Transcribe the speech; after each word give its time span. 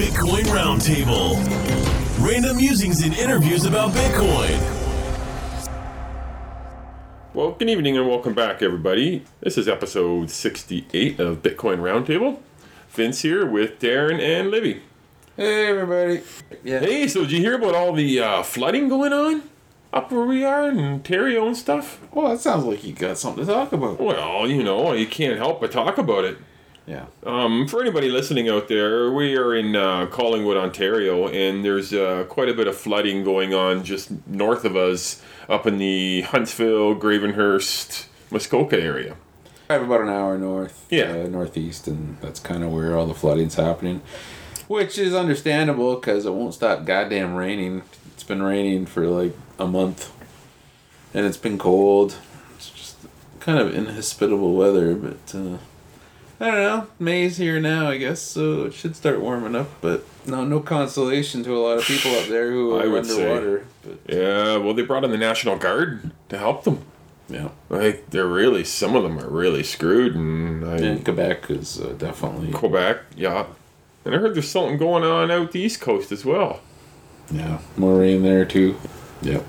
Bitcoin 0.00 0.44
Roundtable. 0.44 1.36
Random 2.26 2.56
musings 2.56 3.02
and 3.02 3.12
interviews 3.12 3.66
about 3.66 3.90
Bitcoin. 3.92 4.58
Well, 7.34 7.50
good 7.50 7.68
evening 7.68 7.98
and 7.98 8.08
welcome 8.08 8.32
back, 8.32 8.62
everybody. 8.62 9.26
This 9.40 9.58
is 9.58 9.68
episode 9.68 10.30
68 10.30 11.20
of 11.20 11.42
Bitcoin 11.42 11.80
Roundtable. 11.80 12.40
Vince 12.88 13.20
here 13.20 13.44
with 13.44 13.78
Darren 13.78 14.18
and 14.18 14.50
Libby. 14.50 14.80
Hey 15.36 15.66
everybody. 15.66 16.22
Yeah. 16.64 16.78
Hey, 16.78 17.06
so 17.06 17.20
did 17.20 17.32
you 17.32 17.40
hear 17.40 17.56
about 17.56 17.74
all 17.74 17.92
the 17.92 18.20
uh, 18.20 18.42
flooding 18.42 18.88
going 18.88 19.12
on 19.12 19.42
up 19.92 20.10
where 20.10 20.24
we 20.24 20.42
are 20.42 20.70
in 20.70 20.78
Ontario 20.78 21.46
and 21.46 21.54
stuff? 21.54 22.00
Well, 22.10 22.30
that 22.30 22.40
sounds 22.40 22.64
like 22.64 22.82
you 22.84 22.94
got 22.94 23.18
something 23.18 23.44
to 23.44 23.52
talk 23.52 23.70
about. 23.74 24.00
Well, 24.00 24.48
you 24.48 24.62
know, 24.64 24.94
you 24.94 25.06
can't 25.06 25.36
help 25.36 25.60
but 25.60 25.72
talk 25.72 25.98
about 25.98 26.24
it. 26.24 26.38
Yeah. 26.86 27.06
Um, 27.24 27.68
for 27.68 27.80
anybody 27.80 28.08
listening 28.08 28.48
out 28.48 28.68
there, 28.68 29.12
we 29.12 29.36
are 29.36 29.54
in 29.54 29.76
uh, 29.76 30.06
Collingwood, 30.06 30.56
Ontario, 30.56 31.28
and 31.28 31.64
there's 31.64 31.92
uh, 31.92 32.24
quite 32.28 32.48
a 32.48 32.54
bit 32.54 32.66
of 32.66 32.76
flooding 32.76 33.22
going 33.22 33.54
on 33.54 33.84
just 33.84 34.10
north 34.26 34.64
of 34.64 34.74
us, 34.76 35.22
up 35.48 35.66
in 35.66 35.78
the 35.78 36.22
Huntsville, 36.22 36.96
Gravenhurst, 36.96 38.06
Muskoka 38.30 38.80
area. 38.80 39.16
I 39.68 39.74
have 39.74 39.82
about 39.82 40.00
an 40.00 40.08
hour 40.08 40.36
north, 40.36 40.86
Yeah. 40.90 41.12
uh, 41.12 41.28
northeast, 41.28 41.86
and 41.86 42.16
that's 42.20 42.40
kind 42.40 42.64
of 42.64 42.72
where 42.72 42.96
all 42.96 43.06
the 43.06 43.14
flooding's 43.14 43.54
happening, 43.54 44.02
which 44.66 44.98
is 44.98 45.14
understandable 45.14 45.94
because 45.94 46.26
it 46.26 46.32
won't 46.32 46.54
stop 46.54 46.84
goddamn 46.84 47.34
raining. 47.36 47.82
It's 48.14 48.24
been 48.24 48.42
raining 48.42 48.86
for 48.86 49.06
like 49.06 49.36
a 49.60 49.66
month, 49.68 50.10
and 51.14 51.24
it's 51.24 51.36
been 51.36 51.56
cold. 51.58 52.16
It's 52.56 52.70
just 52.70 52.96
kind 53.38 53.58
of 53.60 53.72
inhospitable 53.72 54.54
weather, 54.54 54.94
but 54.96 55.34
uh, 55.36 55.58
I 56.40 56.46
don't 56.46 56.54
know. 56.62 56.86
May's 56.98 57.36
here 57.36 57.60
now, 57.60 57.90
I 57.90 57.98
guess, 57.98 58.22
so 58.22 58.64
it 58.64 58.72
should 58.72 58.96
start 58.96 59.20
warming 59.20 59.54
up. 59.54 59.68
But 59.82 60.04
no, 60.26 60.42
no 60.44 60.60
consolation 60.60 61.44
to 61.44 61.54
a 61.54 61.60
lot 61.60 61.78
of 61.78 61.84
people 61.84 62.12
up 62.14 62.28
there 62.28 62.50
who 62.50 62.78
I 62.78 62.84
are 62.84 62.90
would 62.90 63.04
say. 63.06 63.22
underwater. 63.30 63.66
But 63.82 63.98
Yeah, 64.16 64.56
well, 64.56 64.72
they 64.72 64.82
brought 64.82 65.04
in 65.04 65.10
the 65.10 65.18
National 65.18 65.56
Guard 65.58 66.10
to 66.30 66.38
help 66.38 66.64
them. 66.64 66.80
yeah. 67.28 67.50
Like, 67.68 68.08
they're 68.08 68.26
really, 68.26 68.64
some 68.64 68.96
of 68.96 69.02
them 69.02 69.18
are 69.18 69.28
really 69.28 69.62
screwed, 69.62 70.14
and 70.14 70.64
I, 70.64 70.76
And 70.78 71.04
Quebec 71.04 71.50
is 71.50 71.78
uh, 71.78 71.94
definitely 71.98 72.52
Quebec, 72.52 73.00
yeah. 73.16 73.44
And 74.06 74.14
I 74.14 74.18
heard 74.18 74.34
there's 74.34 74.48
something 74.50 74.78
going 74.78 75.04
on 75.04 75.30
out 75.30 75.52
the 75.52 75.60
East 75.60 75.82
Coast 75.82 76.10
as 76.10 76.24
well. 76.24 76.60
yeah 77.30 77.58
more 77.76 77.98
rain 77.98 78.22
there 78.22 78.46
too. 78.46 78.76
Yep. 79.20 79.44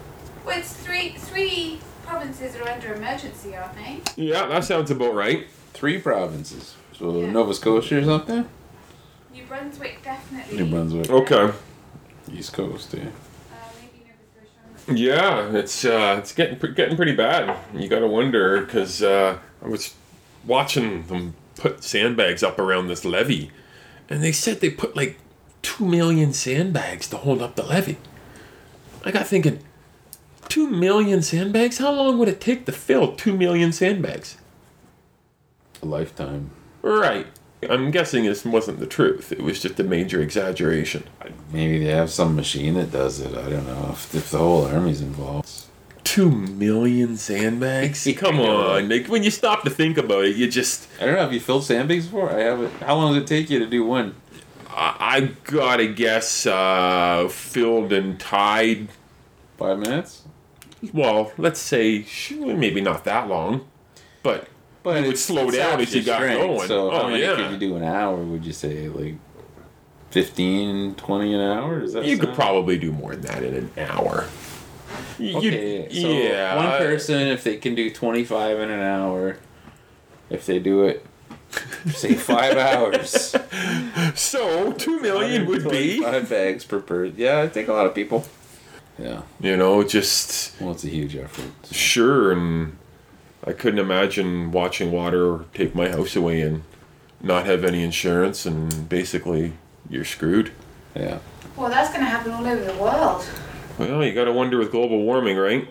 Well, 0.46 0.60
it's 0.60 0.74
three 0.74 1.12
three 1.18 1.80
provinces 2.06 2.58
are 2.58 2.68
under 2.68 2.94
emergency, 2.94 3.56
aren't 3.56 3.76
they? 3.76 4.02
Yeah, 4.18 4.48
that 4.48 4.66
sounds 4.66 4.92
about 4.92 5.14
right. 5.14 5.48
Three 5.74 5.98
provinces. 5.98 6.76
So 7.02 7.20
Yeah. 7.20 7.32
Nova 7.32 7.54
Scotia 7.56 7.98
or 7.98 8.04
something. 8.04 8.46
New 9.34 9.44
Brunswick 9.46 10.04
definitely. 10.04 10.58
New 10.58 10.66
Brunswick. 10.70 11.10
Okay. 11.10 11.52
East 12.32 12.54
Coast. 12.54 12.94
Yeah. 12.94 13.06
Uh, 13.06 13.56
maybe 13.82 14.06
Nova 14.06 14.48
Scotia. 14.84 15.00
Yeah, 15.00 15.58
it's 15.58 15.84
uh, 15.84 16.16
it's 16.20 16.32
getting 16.32 16.60
pre- 16.60 16.76
getting 16.76 16.96
pretty 16.96 17.16
bad. 17.16 17.58
You 17.74 17.88
got 17.90 18.00
to 18.00 18.08
wonder 18.08 18.62
because 18.62 19.02
uh, 19.02 19.40
I 19.64 19.68
was 19.68 19.96
watching 20.46 21.08
them 21.08 21.34
put 21.56 21.84
sandbags 21.84 22.44
up 22.44 22.60
around 22.60 22.88
this 22.88 23.04
levee, 23.04 23.50
and 24.08 24.22
they 24.24 24.32
said 24.32 24.60
they 24.62 24.70
put 24.70 24.96
like 24.96 25.18
two 25.64 25.86
million 25.88 26.34
sandbags 26.34 27.08
to 27.10 27.18
hold 27.18 27.42
up 27.42 27.56
the 27.56 27.64
levee. 27.64 27.98
I 29.04 29.10
got 29.10 29.26
thinking, 29.26 29.60
two 30.50 30.70
million 30.70 31.24
sandbags? 31.24 31.80
How 31.80 31.92
long 31.92 32.20
would 32.20 32.28
it 32.28 32.40
take 32.40 32.68
to 32.68 32.72
fill 32.72 33.16
two 33.16 33.36
million 33.36 33.72
sandbags? 33.72 34.38
A 35.82 35.88
lifetime. 35.88 36.52
Right. 36.82 37.28
I'm 37.70 37.92
guessing 37.92 38.26
this 38.26 38.44
wasn't 38.44 38.80
the 38.80 38.88
truth. 38.88 39.32
It 39.32 39.42
was 39.42 39.62
just 39.62 39.80
a 39.80 39.84
major 39.84 40.22
exaggeration. 40.22 41.04
Maybe 41.54 41.84
they 41.84 41.92
have 41.92 42.10
some 42.10 42.36
machine 42.36 42.74
that 42.74 42.92
does 42.92 43.20
it. 43.20 43.38
I 43.38 43.50
don't 43.50 43.68
know 43.68 43.90
if, 43.92 44.16
if 44.16 44.32
the 44.32 44.40
whole 44.40 44.66
army's 44.66 45.02
involved. 45.02 45.50
Two 46.04 46.32
million 46.32 47.18
sandbags? 47.18 48.08
Come 48.18 48.40
on. 48.40 48.90
Like, 48.90 49.08
when 49.08 49.24
you 49.24 49.30
stop 49.30 49.64
to 49.64 49.70
think 49.70 49.98
about 49.98 50.26
it, 50.26 50.36
you 50.36 50.50
just. 50.50 50.90
I 51.00 51.06
don't 51.06 51.16
know. 51.16 51.22
Have 51.22 51.34
you 51.34 51.40
filled 51.40 51.64
sandbags 51.64 52.06
before? 52.06 52.32
I 52.32 52.40
haven't. 52.40 52.74
How 52.82 52.96
long 52.96 53.14
does 53.14 53.24
it 53.24 53.28
take 53.28 53.50
you 53.50 53.60
to 53.60 53.68
do 53.68 53.86
one? 53.86 54.16
I, 54.70 54.96
I 55.00 55.22
gotta 55.44 55.88
guess 55.88 56.46
uh, 56.48 57.28
filled 57.30 57.94
and 57.94 58.20
tied. 58.20 58.90
Five 59.58 59.78
minutes. 59.78 60.24
Well, 60.92 61.32
let's 61.38 61.60
say 61.60 62.06
maybe 62.32 62.82
not 62.82 63.04
that 63.04 63.28
long, 63.28 63.68
but 64.24 64.48
But 64.84 65.02
You 65.02 65.08
would 65.08 65.18
slow 65.18 65.52
down 65.52 65.80
as 65.80 65.94
you 65.94 66.04
got 66.04 66.18
strength, 66.18 66.40
going. 66.42 66.68
So 66.68 66.92
Oh, 66.92 67.02
how 67.04 67.08
many 67.08 67.22
yeah. 67.22 67.36
could 67.36 67.52
you 67.52 67.58
do 67.58 67.76
an 67.76 67.84
hour? 67.84 68.16
Would 68.18 68.46
you 68.46 68.54
say 68.54 68.88
like 68.90 69.16
15, 70.12 70.96
20 70.96 71.34
an 71.34 71.40
hour? 71.42 71.80
Does 71.82 71.94
that 71.94 72.06
you 72.06 72.18
could 72.18 72.34
probably 72.34 72.78
do 72.78 72.92
more 72.92 73.12
than 73.16 73.22
that 73.22 73.44
in 73.44 73.54
an 73.56 73.72
hour. 73.78 74.26
You- 75.20 75.38
Okay, 75.38 75.88
so 75.90 76.08
yeah. 76.10 76.56
one 76.56 76.78
person, 76.80 77.28
if 77.28 77.44
they 77.44 77.58
can 77.58 77.76
do 77.76 77.90
25 77.92 78.60
in 78.60 78.72
an 78.72 78.82
hour, 78.82 79.38
if 80.30 80.46
they 80.46 80.60
do 80.60 80.84
it, 80.84 81.06
say 81.94 82.14
five 82.16 82.58
hours, 82.70 83.36
So 84.16 84.74
two 84.74 85.00
million 85.00 85.46
would 85.46 85.70
be, 85.70 86.02
five 86.02 86.30
bags 86.30 86.66
per 86.66 86.80
person. 86.82 87.16
Yeah, 87.18 87.40
I 87.42 87.48
think 87.50 87.68
a 87.70 87.74
lot 87.74 87.86
of 87.86 87.94
people. 87.96 88.26
Yeah, 89.00 89.22
you 89.40 89.56
know, 89.58 89.84
just 89.84 90.60
well, 90.60 90.72
it's 90.72 90.84
a 90.84 90.90
huge 90.90 91.16
effort. 91.16 91.52
sure. 91.72 92.32
And 92.34 92.78
I 93.46 93.54
couldn't 93.54 93.80
imagine 93.80 94.52
watching 94.52 94.92
water 94.92 95.46
take 95.54 95.74
my 95.74 95.90
house 95.90 96.16
away 96.16 96.42
and 96.42 96.64
not 97.22 97.46
have 97.46 97.64
any 97.64 97.84
insurance, 97.84 98.46
and 98.46 98.88
basically 98.88 99.54
you're 99.90 100.06
screwed. 100.06 100.52
Yeah, 100.96 101.20
Well, 101.56 101.70
that's 101.70 101.90
going 101.90 102.02
to 102.02 102.10
happen 102.10 102.32
all 102.32 102.46
over 102.46 102.64
the 102.64 102.74
world. 102.74 103.26
Well, 103.78 104.04
you 104.04 104.14
gotta 104.14 104.34
wonder 104.34 104.58
with 104.58 104.72
global 104.72 105.02
warming, 105.04 105.38
right? 105.38 105.68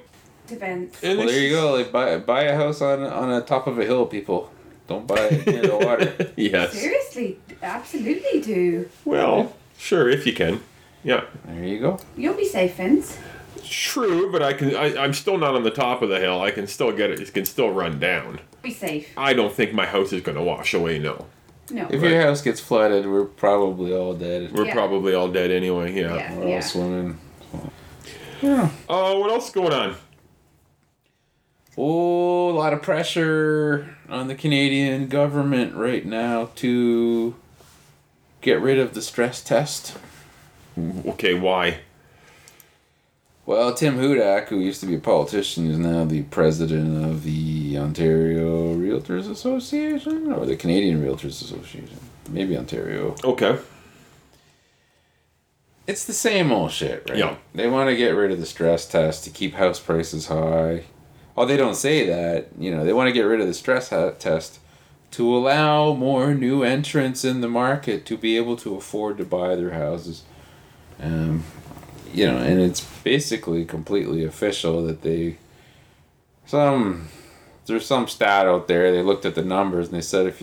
Depends. 0.46 1.00
And 1.02 1.18
well, 1.18 1.28
there 1.28 1.38
you 1.38 1.50
go. 1.50 1.74
Like 1.74 1.92
buy 1.92 2.18
buy 2.18 2.42
a 2.44 2.56
house 2.56 2.80
on 2.80 3.04
on 3.04 3.30
the 3.30 3.40
top 3.42 3.66
of 3.68 3.78
a 3.78 3.84
hill, 3.84 4.06
people. 4.06 4.50
Don't 4.88 5.06
buy 5.06 5.28
it 5.30 5.46
near 5.46 5.62
the 5.62 5.76
water. 5.76 6.32
yes. 6.36 6.72
Seriously, 6.72 7.38
absolutely 7.62 8.40
do. 8.40 8.88
Well, 9.04 9.54
sure, 9.78 10.08
if 10.08 10.26
you 10.26 10.32
can. 10.32 10.60
Yeah. 11.04 11.24
There 11.44 11.64
you 11.64 11.78
go. 11.78 12.00
You'll 12.16 12.34
be 12.34 12.46
safe, 12.46 12.74
Vince. 12.74 13.16
True, 13.64 14.30
but 14.32 14.42
I 14.42 14.52
can. 14.52 14.74
I, 14.76 14.96
I'm 15.02 15.12
still 15.14 15.38
not 15.38 15.54
on 15.54 15.62
the 15.62 15.70
top 15.70 16.02
of 16.02 16.08
the 16.08 16.18
hill. 16.20 16.40
I 16.40 16.50
can 16.50 16.66
still 16.66 16.92
get 16.92 17.10
it. 17.10 17.20
It 17.20 17.32
can 17.34 17.44
still 17.44 17.70
run 17.70 17.98
down. 17.98 18.40
Be 18.62 18.72
safe. 18.72 19.08
I 19.16 19.32
don't 19.32 19.52
think 19.52 19.72
my 19.72 19.86
house 19.86 20.12
is 20.12 20.22
going 20.22 20.36
to 20.36 20.42
wash 20.44 20.74
away. 20.74 20.98
No, 20.98 21.26
No. 21.70 21.86
If 21.90 22.02
your 22.02 22.20
house 22.20 22.42
gets 22.42 22.60
flooded, 22.60 23.06
we're 23.06 23.24
probably 23.24 23.94
all 23.94 24.14
dead. 24.14 24.52
we're 24.52 24.66
Yeah. 24.66 24.74
probably 24.74 25.14
all 25.14 25.28
dead 25.28 25.50
anyway. 25.50 25.92
Yeah. 25.94 26.14
Yeah. 26.16 26.34
We're 26.36 26.54
all 26.56 26.62
swimming. 26.62 27.18
Yeah. 28.42 28.70
Oh, 28.88 29.18
what 29.20 29.30
else 29.30 29.46
is 29.48 29.54
going 29.54 29.72
on? 29.72 29.96
Oh, 31.78 32.50
a 32.50 32.52
lot 32.52 32.72
of 32.72 32.82
pressure 32.82 33.96
on 34.08 34.28
the 34.28 34.34
Canadian 34.34 35.06
government 35.08 35.74
right 35.74 36.04
now 36.04 36.50
to 36.56 37.34
get 38.40 38.60
rid 38.60 38.78
of 38.78 38.92
the 38.94 39.00
stress 39.02 39.42
test. 39.42 39.96
Okay, 41.06 41.34
why? 41.34 41.80
Well, 43.46 43.74
Tim 43.74 43.98
Hudak, 43.98 44.48
who 44.48 44.60
used 44.60 44.80
to 44.80 44.86
be 44.86 44.94
a 44.94 45.00
politician, 45.00 45.70
is 45.70 45.78
now 45.78 46.04
the 46.04 46.22
president 46.24 47.04
of 47.04 47.24
the 47.24 47.78
Ontario 47.78 48.74
Realtors 48.74 49.28
Association 49.30 50.32
or 50.32 50.46
the 50.46 50.56
Canadian 50.56 51.02
Realtors 51.02 51.42
Association. 51.42 51.98
Maybe 52.28 52.56
Ontario. 52.56 53.16
Okay. 53.24 53.58
It's 55.86 56.04
the 56.04 56.12
same 56.12 56.52
old 56.52 56.70
shit, 56.70 57.08
right? 57.08 57.18
Yeah. 57.18 57.36
They 57.52 57.66
want 57.66 57.90
to 57.90 57.96
get 57.96 58.10
rid 58.10 58.30
of 58.30 58.38
the 58.38 58.46
stress 58.46 58.86
test 58.86 59.24
to 59.24 59.30
keep 59.30 59.54
house 59.54 59.80
prices 59.80 60.28
high. 60.28 60.84
Well, 61.34 61.46
they 61.46 61.56
don't 61.56 61.74
say 61.74 62.06
that. 62.06 62.48
You 62.56 62.70
know, 62.70 62.84
they 62.84 62.92
want 62.92 63.08
to 63.08 63.12
get 63.12 63.22
rid 63.22 63.40
of 63.40 63.48
the 63.48 63.54
stress 63.54 63.88
ha- 63.90 64.10
test 64.10 64.60
to 65.12 65.34
allow 65.34 65.92
more 65.94 66.34
new 66.34 66.62
entrants 66.62 67.24
in 67.24 67.40
the 67.40 67.48
market 67.48 68.06
to 68.06 68.16
be 68.16 68.36
able 68.36 68.56
to 68.58 68.76
afford 68.76 69.18
to 69.18 69.24
buy 69.24 69.56
their 69.56 69.70
houses. 69.70 70.22
Um, 71.00 71.44
you 72.12 72.26
know, 72.26 72.38
and 72.38 72.60
it's 72.60 72.80
basically 73.02 73.64
completely 73.64 74.24
official 74.24 74.84
that 74.86 75.02
they 75.02 75.36
some 76.46 77.08
there's 77.66 77.86
some 77.86 78.08
stat 78.08 78.46
out 78.46 78.68
there. 78.68 78.90
They 78.90 79.02
looked 79.02 79.24
at 79.24 79.34
the 79.34 79.44
numbers 79.44 79.86
and 79.86 79.96
they 79.96 80.02
said 80.02 80.26
if 80.26 80.42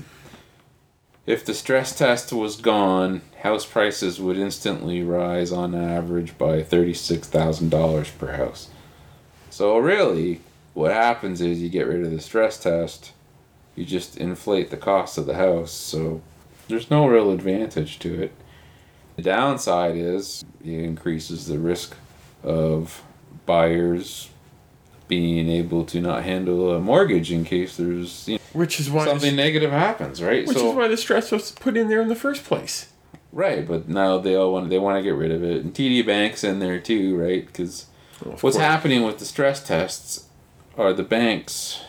if 1.28 1.44
the 1.44 1.54
stress 1.54 1.96
test 1.96 2.32
was 2.32 2.56
gone, 2.56 3.22
house 3.42 3.66
prices 3.66 4.20
would 4.20 4.38
instantly 4.38 5.04
rise 5.04 5.52
on 5.52 5.76
average 5.76 6.38
by 6.38 6.62
$36,000 6.62 8.18
per 8.18 8.32
house. 8.38 8.70
So, 9.50 9.78
really, 9.78 10.40
what 10.74 10.94
happens 10.94 11.42
is 11.42 11.62
you 11.62 11.68
get 11.68 11.86
rid 11.86 12.06
of 12.06 12.12
the 12.12 12.22
stress 12.22 12.58
test, 12.58 13.12
you 13.76 13.84
just 13.84 14.16
inflate 14.16 14.70
the 14.70 14.78
cost 14.78 15.18
of 15.18 15.26
the 15.26 15.36
house, 15.36 15.72
so 15.72 16.22
there's 16.70 16.90
no 16.90 17.06
real 17.08 17.32
advantage 17.32 18.00
to 18.00 18.22
it. 18.22 18.32
The 19.18 19.24
downside 19.24 19.96
is 19.98 20.46
it 20.64 20.70
increases 20.70 21.48
the 21.48 21.58
risk 21.58 21.96
of 22.44 23.04
buyers 23.48 24.30
being 25.08 25.50
able 25.50 25.86
to 25.86 26.00
not 26.02 26.24
handle 26.24 26.76
a 26.76 26.80
mortgage 26.80 27.32
in 27.32 27.44
case 27.44 27.78
there's 27.78 28.28
you 28.28 28.36
know, 28.36 28.42
Which 28.54 28.80
is 28.80 28.92
why 28.92 29.06
something 29.06 29.36
negative 29.36 29.72
happens, 29.72 30.22
right? 30.22 30.46
Which 30.48 30.58
is 30.58 30.64
why 30.64 30.88
the 30.88 30.98
stress 30.98 31.32
was 31.32 31.52
put 31.52 31.76
in 31.76 31.88
there 31.90 32.02
in 32.02 32.10
the 32.10 32.16
first 32.16 32.44
place. 32.44 32.92
Right, 33.32 33.68
but 33.68 33.90
now 33.90 34.20
they 34.20 34.36
all 34.36 34.54
want 34.54 34.70
they 34.70 34.80
want 34.80 34.98
to 34.98 35.04
get 35.04 35.16
rid 35.16 35.32
of 35.32 35.44
it, 35.44 35.64
and 35.64 35.74
TD 35.74 36.06
Bank's 36.06 36.44
in 36.44 36.60
there 36.60 36.80
too, 36.80 37.18
right? 37.18 37.46
Because 37.46 37.88
Of 38.22 38.28
what's 38.44 38.56
course. 38.56 38.58
happening 38.58 39.04
with 39.04 39.18
the 39.20 39.26
stress 39.26 39.64
tests 39.66 40.28
are 40.78 40.94
the 40.94 41.04
banks. 41.04 41.82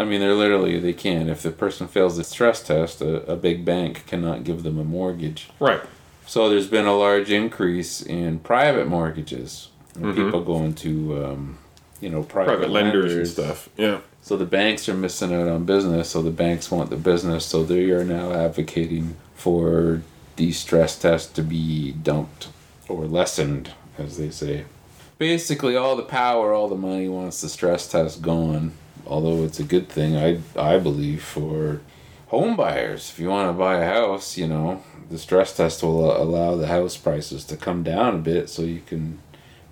I 0.00 0.04
mean, 0.04 0.20
they're 0.20 0.34
literally 0.34 0.78
they 0.78 0.92
can. 0.94 1.28
If 1.28 1.42
the 1.42 1.50
person 1.50 1.86
fails 1.86 2.16
the 2.16 2.24
stress 2.24 2.62
test, 2.62 3.00
a, 3.02 3.30
a 3.30 3.36
big 3.36 3.64
bank 3.64 4.06
cannot 4.06 4.44
give 4.44 4.62
them 4.62 4.78
a 4.78 4.84
mortgage. 4.84 5.50
Right. 5.60 5.80
So 6.26 6.48
there's 6.48 6.66
been 6.68 6.86
a 6.86 6.96
large 6.96 7.30
increase 7.30 8.00
in 8.02 8.38
private 8.40 8.88
mortgages. 8.88 9.68
and 9.94 10.06
Mhm. 10.06 10.14
People 10.14 10.40
going 10.42 10.72
to, 10.72 11.24
um, 11.24 11.58
you 12.00 12.08
know, 12.08 12.22
private, 12.22 12.52
Private 12.52 12.70
lenders 12.70 13.12
and 13.12 13.28
stuff. 13.28 13.68
Yeah. 13.76 13.98
So 14.22 14.38
the 14.38 14.46
banks 14.46 14.88
are 14.88 14.94
missing 14.94 15.34
out 15.34 15.48
on 15.48 15.64
business. 15.64 16.08
So 16.08 16.22
the 16.22 16.30
banks 16.30 16.70
want 16.70 16.88
the 16.88 16.96
business. 16.96 17.44
So 17.44 17.62
they 17.62 17.90
are 17.90 18.02
now 18.04 18.32
advocating 18.32 19.16
for 19.34 20.00
these 20.36 20.58
stress 20.58 20.98
tests 20.98 21.30
to 21.34 21.42
be 21.42 21.92
dumped 21.92 22.48
or 22.88 23.04
lessened, 23.04 23.72
as 23.98 24.16
they 24.16 24.30
say. 24.30 24.64
Basically, 25.18 25.76
all 25.76 25.94
the 25.94 26.02
power, 26.02 26.54
all 26.54 26.68
the 26.68 26.74
money 26.74 27.08
wants 27.08 27.42
the 27.42 27.48
stress 27.50 27.86
test 27.86 28.22
gone. 28.22 28.72
Although 29.06 29.44
it's 29.44 29.60
a 29.60 29.64
good 29.64 29.88
thing, 29.90 30.16
I 30.16 30.38
I 30.56 30.78
believe 30.78 31.22
for 31.22 31.80
home 32.28 32.56
buyers. 32.56 33.10
If 33.12 33.20
you 33.20 33.28
want 33.28 33.50
to 33.50 33.52
buy 33.52 33.76
a 33.76 33.84
house, 33.86 34.38
you 34.38 34.46
know 34.46 34.80
the 35.12 35.18
stress 35.18 35.54
test 35.56 35.82
will 35.82 36.10
uh, 36.10 36.16
allow 36.18 36.56
the 36.56 36.66
house 36.66 36.96
prices 36.96 37.44
to 37.44 37.56
come 37.56 37.82
down 37.82 38.16
a 38.16 38.18
bit, 38.18 38.48
so 38.48 38.62
you 38.62 38.80
can 38.84 39.20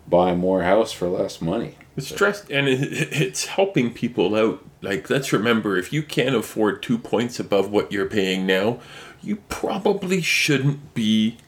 buy 0.07 0.35
more 0.35 0.63
house 0.63 0.93
for 0.93 1.09
less 1.09 1.41
money. 1.41 1.77
It's 1.97 2.09
stressed 2.09 2.51
and 2.51 2.69
it, 2.69 2.81
it's 3.13 3.47
helping 3.47 3.93
people 3.93 4.35
out. 4.37 4.65
Like, 4.83 5.11
let's 5.11 5.33
remember 5.33 5.77
if 5.77 5.93
you 5.93 6.03
can't 6.03 6.35
afford 6.35 6.83
two 6.83 6.99
points 6.99 7.41
above 7.41 7.71
what 7.71 7.91
you're 7.91 8.07
paying 8.07 8.47
now, 8.47 8.81
you 9.23 9.37
probably 9.49 10.21
shouldn't 10.21 10.95
be. 10.95 11.39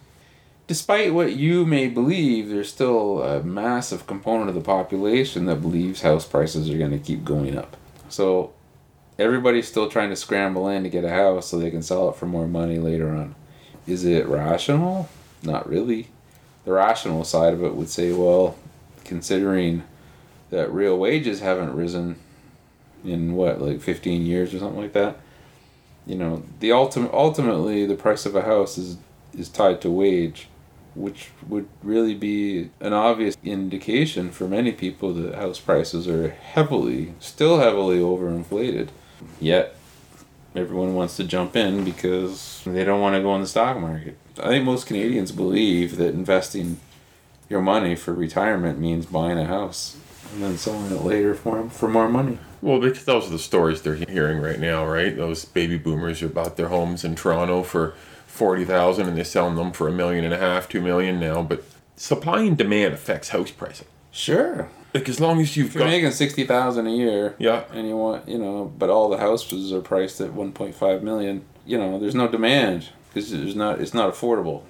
Despite 0.67 1.13
what 1.13 1.35
you 1.35 1.67
may 1.67 1.89
believe, 1.89 2.49
there's 2.49 2.71
still 2.71 3.23
a 3.23 3.43
massive 3.43 4.07
component 4.07 4.49
of 4.49 4.55
the 4.55 4.61
population 4.61 5.47
that 5.47 5.57
believes 5.57 6.03
house 6.03 6.25
prices 6.25 6.71
are 6.71 6.79
going 6.79 6.93
to 6.93 6.99
keep 6.99 7.25
going 7.25 7.59
up. 7.59 7.77
So 8.09 8.53
everybody's 9.19 9.69
still 9.69 9.89
trying 9.89 10.11
to 10.11 10.17
scramble 10.17 10.69
in 10.69 10.83
to 10.85 10.89
get 10.89 11.05
a 11.05 11.11
house 11.11 11.49
so 11.49 11.59
they 11.59 11.71
can 11.71 11.83
sell 11.83 12.09
it 12.09 12.17
for 12.17 12.27
more 12.27 12.47
money 12.47 12.79
later 12.79 13.11
on. 13.11 13.35
Is 13.87 14.05
it 14.05 14.27
rational? 14.27 15.09
Not 15.43 15.69
really. 15.69 16.09
The 16.65 16.73
rational 16.73 17.25
side 17.25 17.53
of 17.53 17.63
it 17.63 17.75
would 17.75 17.89
say, 17.89 18.13
well, 18.13 18.57
considering 19.05 19.83
that 20.51 20.73
real 20.73 20.97
wages 20.99 21.41
haven't 21.41 21.75
risen 21.75 22.17
in 23.05 23.35
what, 23.35 23.61
like 23.61 23.81
15 23.81 24.25
years 24.25 24.55
or 24.55 24.59
something 24.59 24.81
like 24.81 24.93
that, 24.93 25.17
you 26.07 26.15
know, 26.15 26.43
the 26.61 26.73
ultimate 26.73 27.13
ultimately 27.13 27.87
the 27.87 27.95
price 27.95 28.27
of 28.27 28.35
a 28.35 28.43
house 28.43 28.77
is 28.77 28.97
is 29.37 29.49
tied 29.49 29.81
to 29.81 29.91
wage, 29.91 30.49
which 30.95 31.31
would 31.49 31.69
really 31.83 32.15
be 32.15 32.71
an 32.81 32.93
obvious 32.93 33.37
indication 33.45 34.31
for 34.31 34.47
many 34.47 34.73
people 34.73 35.15
that 35.15 35.35
house 35.35 35.59
prices 35.59 36.07
are 36.09 36.31
heavily, 36.31 37.15
still 37.19 37.61
heavily 37.61 37.99
overinflated. 37.99 38.89
Yet, 39.41 39.77
everyone 40.55 40.95
wants 40.95 41.17
to 41.17 41.25
jump 41.25 41.57
in 41.57 41.85
because 41.85 42.63
they 42.65 42.85
don't 42.85 43.01
want 43.01 43.15
to 43.15 43.23
go 43.23 43.35
in 43.35 43.41
the 43.41 43.47
stock 43.47 43.79
market. 43.79 44.17
I 44.43 44.49
think 44.49 44.65
most 44.65 44.87
Canadians 44.87 45.33
believe 45.33 45.97
that 45.97 46.15
investing 46.15 46.81
your 47.49 47.61
money 47.61 47.95
for 47.95 48.15
retirement 48.15 48.79
means 48.79 49.07
buying 49.07 49.39
a 49.39 49.45
house 49.45 49.97
and 50.33 50.43
then 50.43 50.57
selling 50.57 50.91
it 50.93 51.03
later 51.03 51.35
for 51.35 51.69
for 51.71 51.89
more 51.89 52.09
money. 52.09 52.39
Well, 52.61 52.81
because 52.81 53.05
those 53.05 53.27
are 53.27 53.31
the 53.31 53.39
stories 53.39 53.83
they're 53.83 53.95
hearing 53.95 54.41
right 54.41 54.59
now, 54.59 54.87
right? 54.87 55.17
Those 55.17 55.45
baby 55.45 55.77
boomers 55.77 56.21
who 56.21 56.29
bought 56.29 56.57
their 56.57 56.69
homes 56.69 57.05
in 57.05 57.15
Toronto 57.15 57.63
for 57.63 57.95
forty 58.27 58.65
thousand, 58.65 59.09
and 59.09 59.17
they're 59.17 59.25
selling 59.25 59.57
them 59.57 59.73
for 59.73 59.89
a 59.89 59.93
million 59.93 60.25
and 60.25 60.33
a 60.33 60.39
half, 60.39 60.69
two 60.69 60.81
million 60.81 61.21
now. 61.21 61.43
But 61.43 61.65
supply 61.97 62.43
and 62.43 62.57
demand 62.57 62.95
affects 62.95 63.31
house 63.31 63.51
pricing. 63.51 63.89
Sure. 64.11 64.69
Like 64.95 65.09
as 65.09 65.21
long 65.21 65.41
as 65.41 65.57
you've 65.57 65.69
If 65.69 65.75
you're 65.75 65.85
got, 65.85 65.91
making 65.91 66.11
sixty 66.11 66.45
thousand 66.45 66.87
a 66.87 66.91
year, 66.91 67.35
yeah, 67.39 67.65
and 67.73 67.89
you 67.89 67.97
want 67.97 68.29
you 68.29 68.39
know 68.39 68.73
but 68.77 68.91
all 68.91 69.09
the 69.09 69.19
houses 69.19 69.73
are 69.73 69.81
priced 69.81 70.21
at 70.21 70.31
1.5 70.31 71.03
million 71.03 71.45
you 71.65 71.79
know 71.79 71.99
there's 71.99 72.15
no 72.15 72.29
demand. 72.29 72.89
Because 73.13 73.31
there's 73.31 73.57
not 73.57 73.81
it's 73.81 73.95
not 73.95 74.13
affordable. 74.13 74.63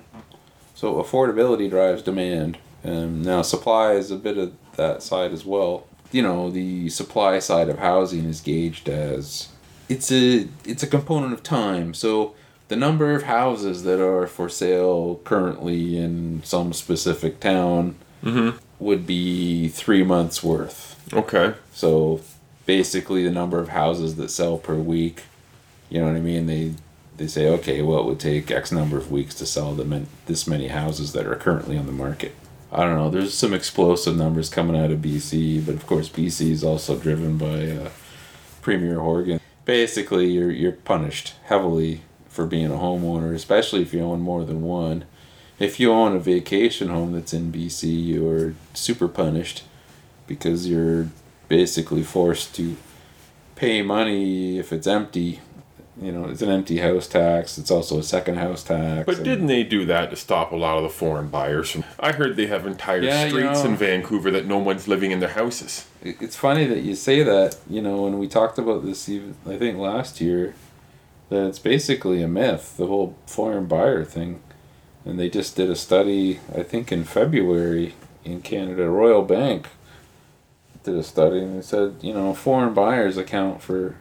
So 0.75 0.95
affordability 0.95 1.71
drives 1.71 2.03
demand. 2.03 2.59
And 2.83 3.25
now 3.25 3.43
supply 3.43 3.93
is 3.93 4.11
a 4.11 4.17
bit 4.17 4.37
of 4.37 4.53
that 4.75 5.03
side 5.03 5.33
as 5.33 5.45
well. 5.45 5.87
You 6.11 6.23
know 6.23 6.51
the 6.51 6.89
supply 6.89 7.39
side 7.39 7.69
of 7.69 7.79
housing 7.79 8.25
is 8.25 8.41
gauged 8.41 8.89
as 8.89 9.49
it's 9.89 10.11
a 10.11 10.49
it's 10.65 10.83
a 10.83 10.87
component 10.87 11.33
of 11.33 11.43
time. 11.43 11.95
So 11.95 12.35
the 12.69 12.77
number 12.77 13.15
of 13.15 13.25
houses 13.25 13.85
that 13.85 14.01
are 14.01 14.27
for 14.27 14.49
sale 14.49 15.21
currently 15.25 15.99
in 15.99 16.43
some 16.43 16.73
specific 16.73 17.39
town 17.39 17.97
mm-hmm. 18.23 18.59
Would 18.83 19.07
be 19.07 19.69
three 19.69 20.03
months 20.03 20.43
worth 20.43 20.93
okay, 21.13 21.55
so 21.73 22.21
basically, 22.67 23.25
the 23.25 23.31
number 23.31 23.59
of 23.59 23.69
houses 23.69 24.17
that 24.17 24.31
sell 24.31 24.59
per 24.59 24.75
week, 24.75 25.23
you 25.91 26.01
know 26.01 26.07
what 26.07 26.17
I 26.17 26.21
mean? 26.21 26.47
They 26.47 26.75
they 27.19 27.27
say, 27.27 27.49
okay, 27.49 27.83
well, 27.83 28.01
it 28.01 28.07
would 28.07 28.21
take 28.21 28.51
X 28.51 28.73
number 28.73 28.97
of 28.97 29.13
weeks 29.13 29.35
to 29.37 29.47
sell 29.47 29.75
them 29.75 29.93
in 29.93 30.07
this 30.27 30.47
many 30.47 30.69
houses 30.69 31.13
that 31.13 31.27
are 31.27 31.37
currently 31.37 31.77
on 31.77 31.87
the 31.87 31.93
market. 31.93 32.35
I 32.73 32.85
don't 32.85 32.97
know. 32.97 33.11
There's 33.11 33.35
some 33.35 33.53
explosive 33.53 34.17
numbers 34.17 34.49
coming 34.49 34.81
out 34.81 34.91
of 34.91 35.01
BC, 35.01 35.67
but 35.67 35.75
of 35.75 35.87
course, 35.87 36.09
BC 36.09 36.51
is 36.51 36.65
also 36.65 36.99
driven 36.99 37.37
by 37.37 37.71
uh, 37.71 37.91
Premier 38.63 39.01
Horgan. 39.01 39.41
Basically, 39.65 40.31
you're 40.31 40.51
you're 40.51 40.73
punished 40.73 41.35
heavily 41.45 42.03
for 42.29 42.47
being 42.47 42.71
a 42.71 42.77
homeowner, 42.77 43.35
especially 43.35 43.83
if 43.83 43.93
you 43.93 44.01
own 44.01 44.21
more 44.21 44.45
than 44.45 44.63
one. 44.63 45.05
If 45.63 45.79
you 45.79 45.93
own 45.93 46.17
a 46.17 46.19
vacation 46.19 46.89
home 46.89 47.13
that's 47.13 47.33
in 47.33 47.53
BC, 47.53 48.07
you're 48.07 48.55
super 48.75 49.07
punished 49.07 49.63
because 50.27 50.69
you're 50.69 51.09
basically 51.49 52.03
forced 52.03 52.55
to 52.57 52.77
pay 53.55 53.81
money 53.83 54.59
if 54.59 54.73
it's 54.73 54.87
empty. 54.89 55.41
You 56.01 56.11
know, 56.11 56.25
it's 56.25 56.43
an 56.43 56.49
empty 56.49 56.79
house 56.79 57.07
tax. 57.07 57.59
It's 57.59 57.71
also 57.71 57.99
a 57.99 58.03
second 58.03 58.39
house 58.39 58.65
tax. 58.65 59.07
but 59.07 59.23
didn't 59.23 59.47
they 59.47 59.63
do 59.63 59.85
that 59.87 60.11
to 60.11 60.17
stop 60.17 60.51
a 60.51 60.57
lot 60.57 60.79
of 60.79 60.83
the 60.83 60.89
foreign 60.89 61.29
buyers 61.29 61.71
from? 61.71 61.85
I 62.01 62.11
heard 62.13 62.35
they 62.35 62.47
have 62.47 62.67
entire 62.67 63.01
Yeah, 63.03 63.25
you 63.25 63.31
streets 63.31 63.63
know- 63.63 63.71
in 63.71 63.77
Vancouver 63.77 64.31
that 64.33 64.47
no 64.47 64.59
one's 64.59 64.89
living 64.89 65.13
in 65.13 65.21
their 65.21 65.29
houses. 65.29 65.87
It's 66.03 66.35
funny 66.35 66.65
that 66.67 66.81
you 66.83 66.97
say 66.97 67.23
that. 67.23 67.57
You 67.71 67.83
know, 67.83 68.03
when 68.03 68.19
we 68.19 68.27
talked 68.27 68.59
about 68.59 68.85
this, 68.85 69.09
even 69.09 69.37
I 69.47 69.57
think 69.59 69.79
last 69.79 70.21
year, 70.21 70.55
that 71.29 71.47
it's 71.47 71.61
basically 71.61 72.21
a 72.21 72.27
myth. 72.29 72.77
The 72.79 72.87
whole 72.87 73.15
foreign 73.27 73.67
buyer 73.67 74.05
thing, 74.05 74.41
and 75.05 75.19
they 75.19 75.29
just 75.29 75.57
did 75.57 75.71
a 75.71 75.77
study. 75.77 76.41
I 76.55 76.63
think 76.63 76.93
in 76.93 77.05
February 77.05 77.95
in 78.25 78.43
Canada, 78.43 78.89
Royal 78.89 79.23
Bank 79.23 79.69
did 80.85 80.97
a 80.97 81.03
study, 81.03 81.41
and 81.41 81.57
they 81.59 81.63
said 81.63 81.97
you 82.01 82.15
know 82.15 82.35
foreign 82.35 82.75
buyers 82.75 83.17
account 83.17 83.63
for. 83.63 83.97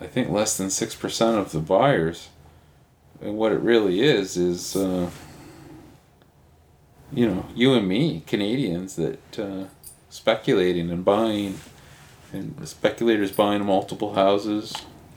I 0.00 0.06
think 0.06 0.30
less 0.30 0.56
than 0.56 0.70
six 0.70 0.94
percent 0.94 1.38
of 1.38 1.52
the 1.52 1.58
buyers, 1.60 2.28
and 3.20 3.36
what 3.36 3.52
it 3.52 3.60
really 3.60 4.00
is 4.00 4.36
is. 4.36 4.76
Uh, 4.76 5.10
you 7.12 7.26
know, 7.26 7.46
you 7.54 7.74
and 7.74 7.88
me, 7.88 8.22
Canadians, 8.26 8.96
that 8.96 9.38
uh, 9.38 9.64
speculating 10.08 10.90
and 10.90 11.04
buying, 11.04 11.58
and 12.32 12.56
speculators 12.68 13.32
buying 13.32 13.64
multiple 13.64 14.14
houses, 14.14 14.74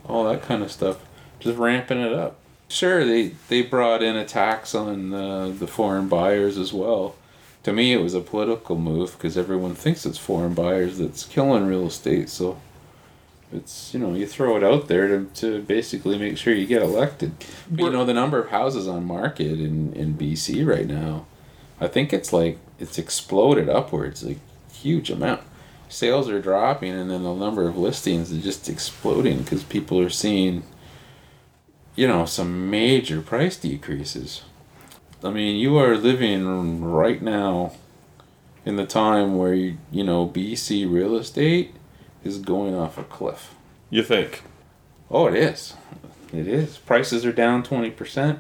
all 0.07 0.24
that 0.25 0.41
kind 0.41 0.63
of 0.63 0.72
stuff, 0.72 0.98
just 1.39 1.57
ramping 1.57 2.00
it 2.00 2.13
up. 2.13 2.39
Sure, 2.73 3.05
they 3.05 3.33
they 3.49 3.61
brought 3.61 4.01
in 4.01 4.15
a 4.15 4.25
tax 4.25 4.73
on 4.73 5.13
uh, 5.13 5.49
the 5.49 5.67
foreign 5.67 6.07
buyers 6.07 6.57
as 6.57 6.73
well. 6.73 7.15
To 7.61 7.71
me, 7.71 7.93
it 7.93 8.01
was 8.01 8.15
a 8.15 8.19
political 8.19 8.75
move 8.79 9.11
because 9.13 9.37
everyone 9.37 9.75
thinks 9.75 10.07
it's 10.07 10.17
foreign 10.17 10.55
buyers 10.55 10.97
that's 10.97 11.23
killing 11.23 11.67
real 11.67 11.85
estate. 11.85 12.29
So 12.29 12.59
it's 13.53 13.93
you 13.93 13.99
know 13.99 14.15
you 14.15 14.25
throw 14.25 14.57
it 14.57 14.63
out 14.63 14.87
there 14.87 15.07
to, 15.07 15.29
to 15.35 15.61
basically 15.61 16.17
make 16.17 16.35
sure 16.35 16.51
you 16.55 16.65
get 16.65 16.81
elected. 16.81 17.33
But, 17.69 17.83
you 17.83 17.91
know 17.91 18.05
the 18.05 18.13
number 18.13 18.39
of 18.39 18.49
houses 18.49 18.87
on 18.87 19.05
market 19.05 19.59
in 19.59 19.93
in 19.93 20.15
BC 20.15 20.65
right 20.65 20.87
now. 20.87 21.27
I 21.79 21.87
think 21.87 22.11
it's 22.11 22.33
like 22.33 22.57
it's 22.79 22.97
exploded 22.97 23.69
upwards, 23.69 24.23
like 24.23 24.39
huge 24.71 25.11
amount. 25.11 25.41
Sales 25.89 26.27
are 26.27 26.41
dropping, 26.41 26.93
and 26.93 27.11
then 27.11 27.21
the 27.21 27.35
number 27.35 27.67
of 27.67 27.77
listings 27.77 28.31
is 28.31 28.43
just 28.43 28.67
exploding 28.67 29.43
because 29.43 29.63
people 29.63 29.99
are 29.99 30.09
seeing, 30.09 30.63
you 31.95 32.07
know, 32.07 32.25
some 32.25 32.69
major 32.69 33.21
price 33.21 33.57
decreases. 33.57 34.43
I 35.23 35.29
mean, 35.29 35.55
you 35.57 35.77
are 35.77 35.95
living 35.95 36.83
right 36.83 37.21
now 37.21 37.73
in 38.65 38.75
the 38.75 38.85
time 38.85 39.38
where 39.38 39.53
you, 39.53 39.77
you 39.91 40.03
know 40.03 40.27
BC 40.27 40.91
real 40.91 41.15
estate 41.15 41.75
is 42.23 42.39
going 42.39 42.73
off 42.73 42.97
a 42.97 43.03
cliff. 43.03 43.53
You 43.89 44.03
think? 44.03 44.43
Oh, 45.12 45.27
it 45.27 45.35
is. 45.35 45.75
It 46.33 46.47
is. 46.47 46.77
Prices 46.77 47.25
are 47.25 47.31
down 47.31 47.63
20%. 47.63 48.39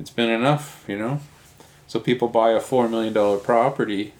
It's 0.00 0.10
been 0.10 0.30
enough, 0.30 0.84
you 0.88 0.98
know? 0.98 1.20
So 1.86 2.00
people 2.00 2.28
buy 2.28 2.50
a 2.50 2.60
$4 2.60 2.90
million 2.90 3.40
property, 3.40 4.14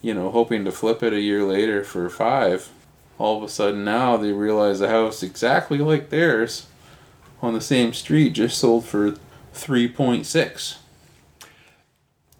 you 0.00 0.14
know, 0.14 0.30
hoping 0.30 0.64
to 0.64 0.72
flip 0.72 1.02
it 1.02 1.12
a 1.12 1.20
year 1.20 1.42
later 1.44 1.84
for 1.84 2.08
five. 2.08 2.70
All 3.18 3.36
of 3.36 3.42
a 3.42 3.48
sudden 3.48 3.84
now 3.84 4.16
they 4.16 4.32
realize 4.32 4.80
a 4.80 4.88
house 4.88 5.22
exactly 5.22 5.78
like 5.78 6.08
theirs 6.08 6.66
on 7.42 7.54
the 7.54 7.60
same 7.60 7.92
street 7.92 8.30
just 8.30 8.58
sold 8.58 8.84
for 8.84 9.14
three 9.52 9.88
point 9.88 10.26
six. 10.26 10.78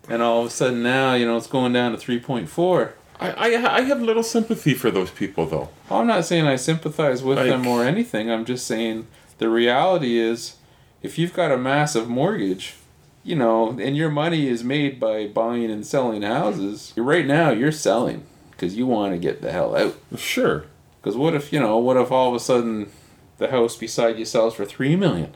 And 0.09 0.23
all 0.23 0.41
of 0.41 0.47
a 0.47 0.51
sudden 0.51 0.83
now, 0.83 1.15
you 1.15 1.27
know, 1.27 1.37
it's 1.37 1.47
going 1.47 1.73
down 1.73 1.93
to 1.93 1.99
three 1.99 2.19
point 2.19 2.49
four. 2.49 2.95
I, 3.21 3.31
I 3.33 3.77
I 3.77 3.81
have 3.83 4.01
little 4.01 4.23
sympathy 4.23 4.75
for 4.75 4.91
those 4.91 5.11
people 5.11 5.47
though. 5.47 5.69
I'm 5.91 6.07
not 6.07 6.25
saying 6.25 6.47
I 6.47 6.57
sympathize 6.57 7.23
with 7.23 7.39
Like- 7.39 7.49
them 7.49 7.67
or 7.67 7.85
anything. 7.85 8.31
I'm 8.31 8.45
just 8.45 8.67
saying 8.67 9.07
the 9.39 9.49
reality 9.49 10.19
is 10.19 10.57
if 11.03 11.19
you've 11.19 11.35
got 11.35 11.53
a 11.53 11.57
massive 11.59 12.09
mortgage, 12.09 12.75
you 13.23 13.37
know, 13.37 13.71
and 13.79 13.97
your 13.97 14.11
money 14.11 14.49
is 14.49 14.65
made 14.65 14.99
by 14.99 15.27
buying 15.27 15.71
and 15.71 15.85
selling 15.87 16.23
houses, 16.23 16.93
right 16.97 17.27
now 17.27 17.51
you're 17.51 17.71
selling 17.73 18.25
because 18.53 18.77
you 18.77 18.87
want 18.87 19.13
to 19.13 19.19
get 19.19 19.43
the 19.43 19.53
hell 19.53 19.77
out. 19.77 19.97
Sure. 20.17 20.65
Because 21.01 21.17
what 21.17 21.35
if, 21.35 21.53
you 21.53 21.61
know, 21.61 21.79
what 21.79 21.97
if 21.97 22.11
all 22.11 22.29
of 22.31 22.35
a 22.35 22.41
sudden 22.41 22.91
the 23.39 23.51
house 23.51 23.77
beside 23.77 24.19
you 24.19 24.25
sells 24.25 24.55
for 24.55 24.65
3 24.65 24.97
million? 24.97 25.35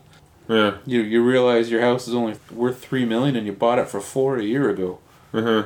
Yeah. 0.49 0.79
You, 0.85 1.01
you 1.01 1.23
realize 1.25 1.71
your 1.71 1.81
house 1.81 2.07
is 2.09 2.15
only 2.15 2.35
worth 2.51 2.85
3 2.85 3.05
million 3.05 3.37
and 3.37 3.47
you 3.47 3.53
bought 3.53 3.79
it 3.79 3.89
for 3.89 4.01
4 4.01 4.37
a 4.39 4.43
year 4.43 4.69
ago. 4.71 4.99
Uh-huh. 5.33 5.65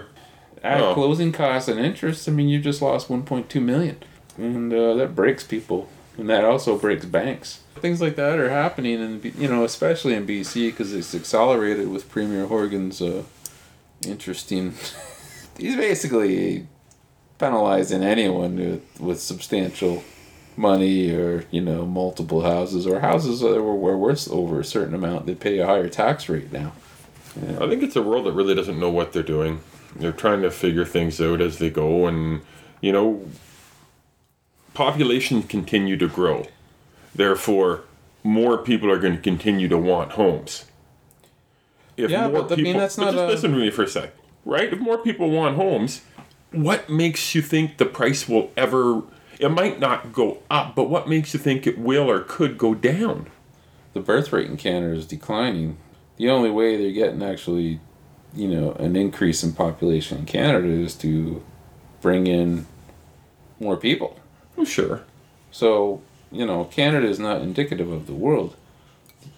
Add 0.63 0.81
Oh. 0.81 0.95
closing 0.95 1.33
costs 1.33 1.69
and 1.69 1.79
interest, 1.81 2.29
I 2.29 2.33
mean, 2.33 2.49
you 2.49 2.61
just 2.61 2.83
lost 2.83 3.09
1.2 3.09 3.61
million. 3.63 3.97
And 4.37 4.73
uh, 4.73 4.95
that 4.95 5.15
breaks 5.15 5.45
people. 5.45 5.89
And 6.19 6.29
that 6.31 6.45
also 6.45 6.79
breaks 6.79 7.05
banks. 7.05 7.61
Things 7.77 8.01
like 8.01 8.17
that 8.17 8.39
are 8.39 8.49
happening, 8.49 9.03
and 9.03 9.23
you 9.23 9.49
know, 9.49 9.63
especially 9.65 10.15
in 10.15 10.27
BC 10.27 10.71
because 10.71 10.95
it's 10.95 11.15
accelerated 11.15 11.89
with 11.89 12.09
Premier 12.11 12.47
Horgan's 12.47 13.03
uh, 13.03 13.23
interesting. 14.07 14.73
He's 15.59 15.77
basically 15.77 16.67
penalizing 17.39 18.03
anyone 18.03 18.57
with, 18.57 19.01
with 19.01 19.21
substantial 19.21 20.03
money 20.57 21.11
or, 21.15 21.45
you 21.51 21.61
know, 21.61 21.85
multiple 21.87 22.43
houses 22.43 22.87
or 22.87 23.01
houses 23.01 23.41
that 23.41 23.55
were, 23.63 23.75
were 23.75 23.97
worth 23.97 24.31
over 24.31 24.61
a 24.61 24.65
certain 24.65 24.95
amount. 24.95 25.27
They 25.27 25.35
pay 25.35 25.59
a 25.59 25.67
higher 25.67 25.89
tax 25.89 26.29
rate 26.29 26.53
now. 26.53 26.73
I 27.61 27.69
think 27.69 27.83
it's 27.83 27.97
a 27.97 28.03
world 28.03 28.25
that 28.27 28.33
really 28.33 28.55
doesn't 28.55 28.81
know 28.81 28.91
what 28.91 29.13
they're 29.13 29.23
doing. 29.23 29.61
They're 29.95 30.13
trying 30.13 30.41
to 30.43 30.51
figure 30.51 30.87
things 30.87 31.21
out 31.21 31.41
as 31.43 31.59
they 31.59 31.69
go, 31.69 32.07
and 32.07 32.41
you 32.81 32.93
know, 32.93 33.27
population 34.75 35.43
continue 35.43 35.97
to 35.99 36.09
grow. 36.09 36.47
Therefore, 37.15 37.85
more 38.23 38.59
people 38.59 38.91
are 38.91 38.99
going 38.99 39.17
to 39.17 39.23
continue 39.23 39.69
to 39.69 39.79
want 39.79 40.13
homes. 40.13 40.65
If 41.97 42.11
Yeah, 42.11 42.29
but 42.29 42.53
I 42.53 42.57
mean, 42.57 42.77
that's 42.77 42.99
not 42.99 43.13
just 43.13 43.19
a- 43.19 43.27
listen 43.27 43.53
to 43.53 43.59
me 43.59 43.71
for 43.71 43.85
a 43.85 43.89
sec, 43.89 44.13
right? 44.45 44.73
If 44.73 44.79
more 44.79 44.99
people 44.99 45.31
want 45.31 45.57
homes, 45.57 46.03
what 46.53 46.89
makes 46.89 47.35
you 47.35 47.43
think 47.43 47.79
the 47.79 47.87
price 47.87 48.29
will 48.29 48.51
ever? 48.57 49.03
It 49.39 49.51
might 49.51 49.79
not 49.79 50.13
go 50.13 50.39
up, 50.51 50.75
but 50.75 50.89
what 50.89 51.09
makes 51.09 51.35
you 51.35 51.41
think 51.41 51.67
it 51.67 51.79
will 51.79 52.11
or 52.11 52.21
could 52.21 52.57
go 52.57 52.75
down? 52.75 53.29
the 53.97 54.03
birth 54.03 54.31
rate 54.31 54.49
in 54.49 54.59
Canada 54.59 54.95
is 54.95 55.07
declining. 55.07 55.79
The 56.19 56.29
only 56.29 56.51
way 56.51 56.77
they're 56.77 56.93
getting 56.93 57.23
actually, 57.23 57.81
you 58.35 58.47
know, 58.47 58.73
an 58.73 58.95
increase 58.95 59.43
in 59.43 59.55
population 59.55 60.19
in 60.19 60.27
Canada 60.27 60.69
is 60.69 60.95
to 60.97 61.43
bring 62.03 62.27
in 62.27 62.67
more 63.59 63.79
people. 63.79 64.21
Well, 64.55 64.67
sure. 64.67 65.03
So, 65.51 66.03
you 66.31 66.45
know, 66.45 66.65
Canada 66.65 67.07
is 67.09 67.19
not 67.19 67.41
indicative 67.41 67.91
of 67.91 68.07
the 68.07 68.13
world. 68.13 68.55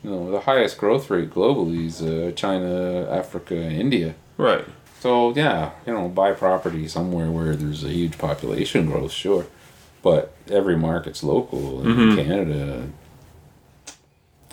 You 0.02 0.10
know, 0.10 0.30
the 0.32 0.40
highest 0.40 0.76
growth 0.76 1.08
rate 1.08 1.30
globally 1.30 1.86
is 1.86 2.02
uh, 2.02 2.32
China, 2.34 3.08
Africa, 3.08 3.56
India. 3.56 4.16
Right. 4.36 4.64
So, 4.98 5.32
yeah, 5.34 5.70
you 5.86 5.92
know, 5.92 6.08
buy 6.08 6.32
property 6.32 6.88
somewhere 6.88 7.30
where 7.30 7.54
there's 7.54 7.84
a 7.84 7.90
huge 7.90 8.18
population 8.18 8.86
growth, 8.86 9.12
sure. 9.12 9.46
But 10.10 10.34
every 10.50 10.76
market's 10.76 11.22
local 11.22 11.86
in 11.86 12.16
Canada. 12.16 12.88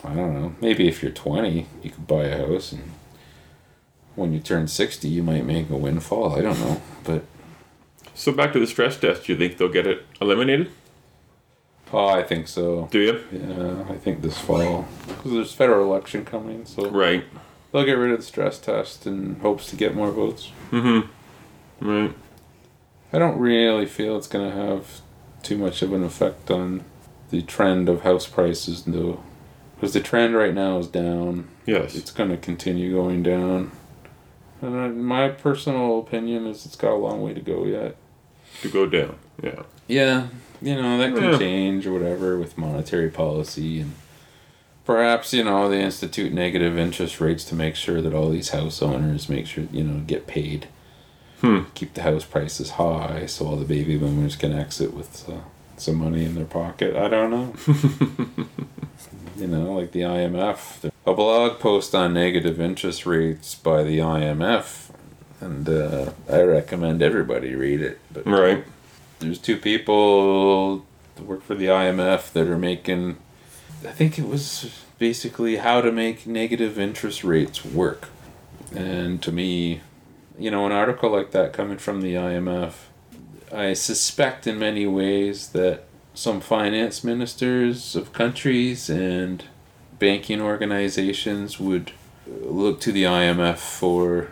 I 0.04 0.14
don't 0.14 0.34
know. 0.34 0.54
Maybe 0.60 0.86
if 0.86 1.02
you're 1.02 1.12
20, 1.12 1.66
you 1.82 1.90
could 1.90 2.06
buy 2.06 2.24
a 2.24 2.46
house, 2.46 2.72
and 2.72 2.90
when 4.14 4.32
you 4.34 4.40
turn 4.40 4.68
60, 4.68 5.08
you 5.08 5.22
might 5.22 5.46
make 5.46 5.70
a 5.70 5.76
windfall. 5.76 6.36
I 6.36 6.42
don't 6.42 6.60
know. 6.60 6.82
But, 7.04 7.22
So 8.14 8.32
back 8.32 8.52
to 8.52 8.58
the 8.60 8.66
stress 8.66 8.98
test. 8.98 9.24
Do 9.24 9.32
you 9.32 9.38
think 9.38 9.56
they'll 9.56 9.68
get 9.72 9.86
it 9.86 10.04
eliminated? 10.20 10.70
oh, 11.92 12.06
I 12.08 12.22
think 12.22 12.48
so. 12.48 12.88
Do 12.90 12.98
you? 13.00 13.20
Yeah, 13.32 13.84
I 13.88 13.96
think 13.96 14.20
this 14.20 14.36
fall. 14.38 14.86
Because 15.06 15.32
there's 15.32 15.52
federal 15.54 15.84
election 15.86 16.24
coming, 16.26 16.66
so 16.66 16.90
Right. 16.90 17.24
they'll 17.72 17.84
get 17.86 17.92
rid 17.92 18.10
of 18.10 18.18
the 18.18 18.24
stress 18.24 18.58
test 18.58 19.06
in 19.06 19.36
hopes 19.40 19.70
to 19.70 19.76
get 19.76 19.94
more 19.94 20.10
votes. 20.10 20.50
Mm-hmm. 20.70 21.88
Right. 21.88 22.12
I 23.12 23.18
don't 23.18 23.38
really 23.38 23.86
feel 23.86 24.16
it's 24.18 24.26
going 24.28 24.50
to 24.50 24.54
have 24.56 25.00
too 25.46 25.56
much 25.56 25.80
of 25.82 25.92
an 25.92 26.02
effect 26.04 26.50
on 26.50 26.84
the 27.30 27.40
trend 27.42 27.88
of 27.88 28.02
house 28.02 28.26
prices, 28.26 28.82
though. 28.84 29.22
Because 29.76 29.92
the 29.92 30.00
trend 30.00 30.34
right 30.34 30.54
now 30.54 30.78
is 30.78 30.86
down. 30.88 31.48
Yes. 31.66 31.94
It's 31.94 32.10
going 32.10 32.30
to 32.30 32.36
continue 32.36 32.92
going 32.92 33.22
down. 33.22 33.72
And 34.62 35.04
my 35.04 35.28
personal 35.28 36.00
opinion 36.00 36.46
is 36.46 36.64
it's 36.66 36.76
got 36.76 36.92
a 36.92 36.96
long 36.96 37.22
way 37.22 37.34
to 37.34 37.40
go 37.40 37.64
yet. 37.64 37.96
to 38.62 38.68
go 38.70 38.86
down. 38.86 39.16
Yeah. 39.42 39.62
Yeah, 39.86 40.28
you 40.62 40.74
know, 40.80 40.96
that 40.98 41.14
can 41.14 41.32
Yeah. 41.32 41.38
change 41.38 41.86
or 41.86 41.92
whatever 41.92 42.38
with 42.38 42.56
monetary 42.56 43.10
policy 43.10 43.80
and 43.80 43.92
perhaps, 44.86 45.34
you 45.34 45.44
know, 45.44 45.68
they 45.68 45.82
institute 45.82 46.32
negative 46.32 46.78
interest 46.78 47.20
rates 47.20 47.44
to 47.44 47.54
make 47.54 47.74
sure 47.76 48.00
that 48.00 48.14
all 48.14 48.30
these 48.30 48.50
house 48.50 48.80
owners 48.80 49.28
make 49.28 49.46
sure, 49.46 49.64
you 49.70 49.84
know, 49.84 50.00
get 50.06 50.26
paid. 50.26 50.68
Hmm. 51.40 51.64
Keep 51.74 51.94
the 51.94 52.02
house 52.02 52.24
prices 52.24 52.70
high 52.70 53.26
so 53.26 53.46
all 53.46 53.56
the 53.56 53.64
baby 53.64 53.96
boomers 53.98 54.36
can 54.36 54.52
exit 54.52 54.94
with 54.94 55.28
uh, 55.28 55.40
some 55.76 55.96
money 55.96 56.24
in 56.24 56.34
their 56.34 56.46
pocket. 56.46 56.96
I 56.96 57.08
don't 57.08 57.30
know. 57.30 57.54
you 59.36 59.46
know, 59.46 59.74
like 59.74 59.92
the 59.92 60.00
IMF. 60.00 60.90
A 61.06 61.14
blog 61.14 61.58
post 61.60 61.94
on 61.94 62.14
negative 62.14 62.60
interest 62.60 63.04
rates 63.06 63.54
by 63.54 63.82
the 63.82 63.98
IMF, 63.98 64.90
and 65.40 65.68
uh, 65.68 66.12
I 66.30 66.40
recommend 66.42 67.02
everybody 67.02 67.54
read 67.54 67.80
it. 67.80 67.98
But 68.12 68.26
Right. 68.26 68.64
there's 69.20 69.38
two 69.38 69.56
people 69.58 70.84
that 71.16 71.24
work 71.26 71.42
for 71.42 71.54
the 71.54 71.66
IMF 71.66 72.32
that 72.32 72.48
are 72.48 72.58
making 72.58 73.18
I 73.86 73.92
think 73.92 74.18
it 74.18 74.26
was 74.26 74.70
basically 74.98 75.56
how 75.56 75.80
to 75.80 75.92
make 75.92 76.26
negative 76.26 76.78
interest 76.78 77.22
rates 77.22 77.64
work. 77.64 78.08
And 78.74 79.22
to 79.22 79.30
me, 79.30 79.82
you 80.38 80.50
know, 80.50 80.66
an 80.66 80.72
article 80.72 81.10
like 81.10 81.30
that 81.32 81.52
coming 81.52 81.78
from 81.78 82.00
the 82.00 82.14
IMF, 82.14 82.74
I 83.52 83.72
suspect 83.72 84.46
in 84.46 84.58
many 84.58 84.86
ways 84.86 85.48
that 85.50 85.84
some 86.14 86.40
finance 86.40 87.04
ministers 87.04 87.94
of 87.94 88.12
countries 88.12 88.88
and 88.90 89.44
banking 89.98 90.40
organizations 90.40 91.60
would 91.60 91.92
look 92.26 92.80
to 92.80 92.92
the 92.92 93.04
IMF 93.04 93.58
for 93.58 94.28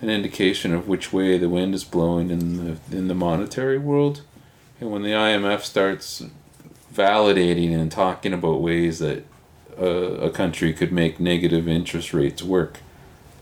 an 0.00 0.10
indication 0.10 0.74
of 0.74 0.86
which 0.86 1.12
way 1.12 1.38
the 1.38 1.48
wind 1.48 1.74
is 1.74 1.84
blowing 1.84 2.30
in 2.30 2.56
the 2.56 2.96
in 2.96 3.08
the 3.08 3.14
monetary 3.14 3.78
world. 3.78 4.22
And 4.80 4.90
when 4.90 5.02
the 5.02 5.10
IMF 5.10 5.62
starts 5.62 6.22
validating 6.92 7.74
and 7.74 7.90
talking 7.90 8.32
about 8.32 8.60
ways 8.60 8.98
that 8.98 9.24
a, 9.78 9.86
a 9.86 10.30
country 10.30 10.72
could 10.72 10.92
make 10.92 11.18
negative 11.18 11.66
interest 11.66 12.12
rates 12.12 12.42
work, 12.42 12.78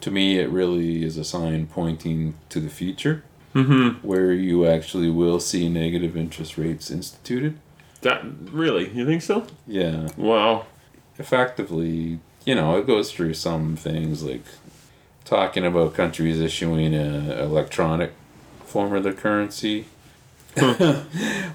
to 0.02 0.10
me 0.10 0.38
it 0.38 0.50
really 0.50 1.02
is 1.04 1.16
a 1.16 1.24
sign 1.24 1.66
pointing 1.66 2.34
to 2.50 2.60
the 2.60 2.70
future 2.70 3.22
Mm-hmm. 3.54 4.06
where 4.06 4.32
you 4.32 4.66
actually 4.66 5.10
will 5.10 5.38
see 5.38 5.68
negative 5.68 6.16
interest 6.16 6.56
rates 6.56 6.90
instituted. 6.90 7.58
That 8.00 8.22
really? 8.50 8.88
You 8.88 9.04
think 9.04 9.20
so? 9.20 9.46
Yeah. 9.66 10.08
Wow. 10.16 10.64
effectively, 11.18 12.18
you 12.46 12.54
know, 12.54 12.78
it 12.78 12.86
goes 12.86 13.12
through 13.12 13.34
some 13.34 13.76
things 13.76 14.22
like 14.22 14.44
talking 15.26 15.66
about 15.66 15.92
countries 15.94 16.40
issuing 16.40 16.94
a 16.94 17.42
electronic 17.42 18.12
form 18.64 18.94
of 18.94 19.02
their 19.04 19.12
currency, 19.12 19.84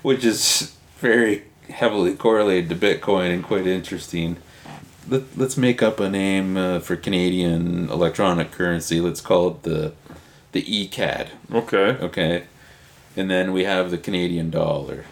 which 0.04 0.24
is 0.24 0.75
very 1.00 1.46
heavily 1.70 2.13
correlated 2.16 2.70
to 2.70 2.75
Bitcoin 2.75 3.34
and 3.34 3.44
quite 3.44 3.68
interesting. 3.68 4.38
Let, 5.10 5.24
let's 5.38 5.58
make 5.58 5.82
up 5.82 6.00
a 6.00 6.10
name 6.10 6.58
uh, 6.58 6.80
for 6.80 6.96
Canadian 6.96 7.90
electronic 7.90 8.52
currency. 8.52 9.00
Let's 9.00 9.22
call 9.22 9.50
it 9.50 9.64
the 9.64 9.94
the 10.52 10.64
ECAD. 10.64 11.28
Okay. 11.54 11.98
Okay, 12.02 12.44
and 13.16 13.30
then 13.30 13.54
we 13.54 13.64
have 13.66 13.92
the 13.92 13.98
Canadian 13.98 14.50
dollar 14.50 15.06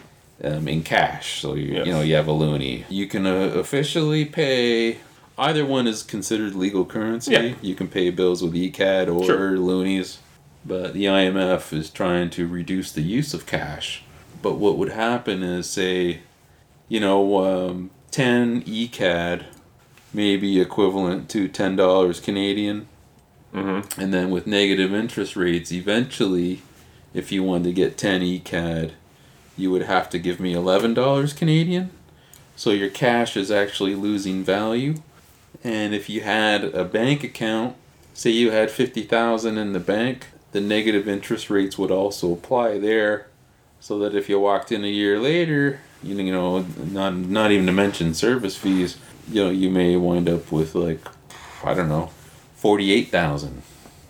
um, 0.44 0.68
in 0.68 0.82
cash. 0.84 1.40
So 1.42 1.54
you 1.56 1.74
Yes. 1.74 1.86
you 1.88 1.94
know 1.94 2.02
you 2.02 2.16
have 2.16 2.28
a 2.28 2.32
loonie. 2.34 2.84
You 2.90 3.08
can 3.08 3.26
uh, 3.26 3.32
officially 3.56 4.26
pay. 4.26 4.98
Either 5.38 5.66
one 5.66 5.86
is 5.88 6.02
considered 6.04 6.56
legal 6.56 6.86
currency. 6.86 7.34
Yeah. 7.34 7.54
You 7.62 7.76
can 7.76 7.88
pay 7.90 8.10
bills 8.10 8.42
with 8.42 8.54
ECAD 8.54 9.14
or 9.14 9.26
Sure. 9.26 9.58
loonies, 9.58 10.20
but 10.66 10.94
the 10.94 11.06
IMF 11.06 11.74
is 11.74 11.90
trying 11.90 12.30
to 12.32 12.48
reduce 12.48 12.92
the 12.94 13.02
use 13.02 13.34
of 13.34 13.46
cash. 13.46 14.04
But 14.42 14.54
what 14.58 14.78
would 14.78 14.94
happen 14.94 15.44
is, 15.44 15.70
say, 15.70 16.20
you 16.88 17.00
know, 17.02 17.44
um, 17.46 17.90
ten 18.12 18.62
ECAD 18.64 19.44
may 20.16 20.38
be 20.38 20.60
equivalent 20.60 21.30
to 21.30 21.48
ten 21.48 21.76
dollars 21.76 22.20
Canadian. 22.20 22.88
Mm-hmm. 23.54 24.02
And 24.02 24.14
then 24.14 24.32
with 24.32 24.48
negative 24.48 24.94
interest 24.94 25.36
rates, 25.36 25.72
eventually, 25.72 26.62
if 27.14 27.32
you 27.32 27.42
wanted 27.42 27.64
to 27.66 27.74
get 27.74 27.98
10 27.98 28.22
ECAD, 28.22 28.92
you 29.56 29.72
would 29.72 29.84
have 29.84 30.10
to 30.10 30.20
give 30.20 30.42
me 30.42 30.54
$11 30.54 31.38
Canadian. 31.38 31.90
So 32.58 32.72
your 32.72 32.90
cash 32.90 33.38
is 33.38 33.50
actually 33.50 33.96
losing 33.96 34.44
value. 34.44 34.96
And 35.64 35.96
if 35.96 36.10
you 36.10 36.22
had 36.22 36.66
a 36.66 36.84
bank 36.84 37.24
account, 37.24 37.78
say 38.14 38.32
you 38.32 38.52
had 38.52 38.70
50,000 38.70 39.58
in 39.58 39.72
the 39.72 39.80
bank, 39.80 40.28
the 40.52 40.60
negative 40.60 41.08
interest 41.08 41.50
rates 41.50 41.78
would 41.78 41.92
also 41.92 42.34
apply 42.34 42.78
there 42.78 43.28
so 43.80 44.00
that 44.00 44.16
if 44.16 44.28
you 44.28 44.40
walked 44.40 44.72
in 44.72 44.84
a 44.84 44.90
year 44.90 45.20
later, 45.20 45.80
you 46.04 46.16
know, 46.32 46.66
not 46.92 47.16
not 47.16 47.52
even 47.52 47.66
to 47.66 47.72
mention 47.72 48.14
service 48.14 48.56
fees, 48.56 48.98
you 49.30 49.44
know, 49.44 49.50
you 49.50 49.70
may 49.70 49.96
wind 49.96 50.30
up 50.30 50.52
with 50.52 50.76
like 50.76 51.02
I 51.64 51.74
don't 51.74 51.90
know, 51.90 52.12
48,000 52.58 53.64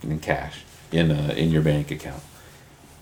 in 0.04 0.20
cash 0.20 0.64
in 0.92 1.12
uh, 1.12 1.34
in 1.36 1.52
your 1.52 1.62
bank 1.62 1.92
account. 1.92 2.24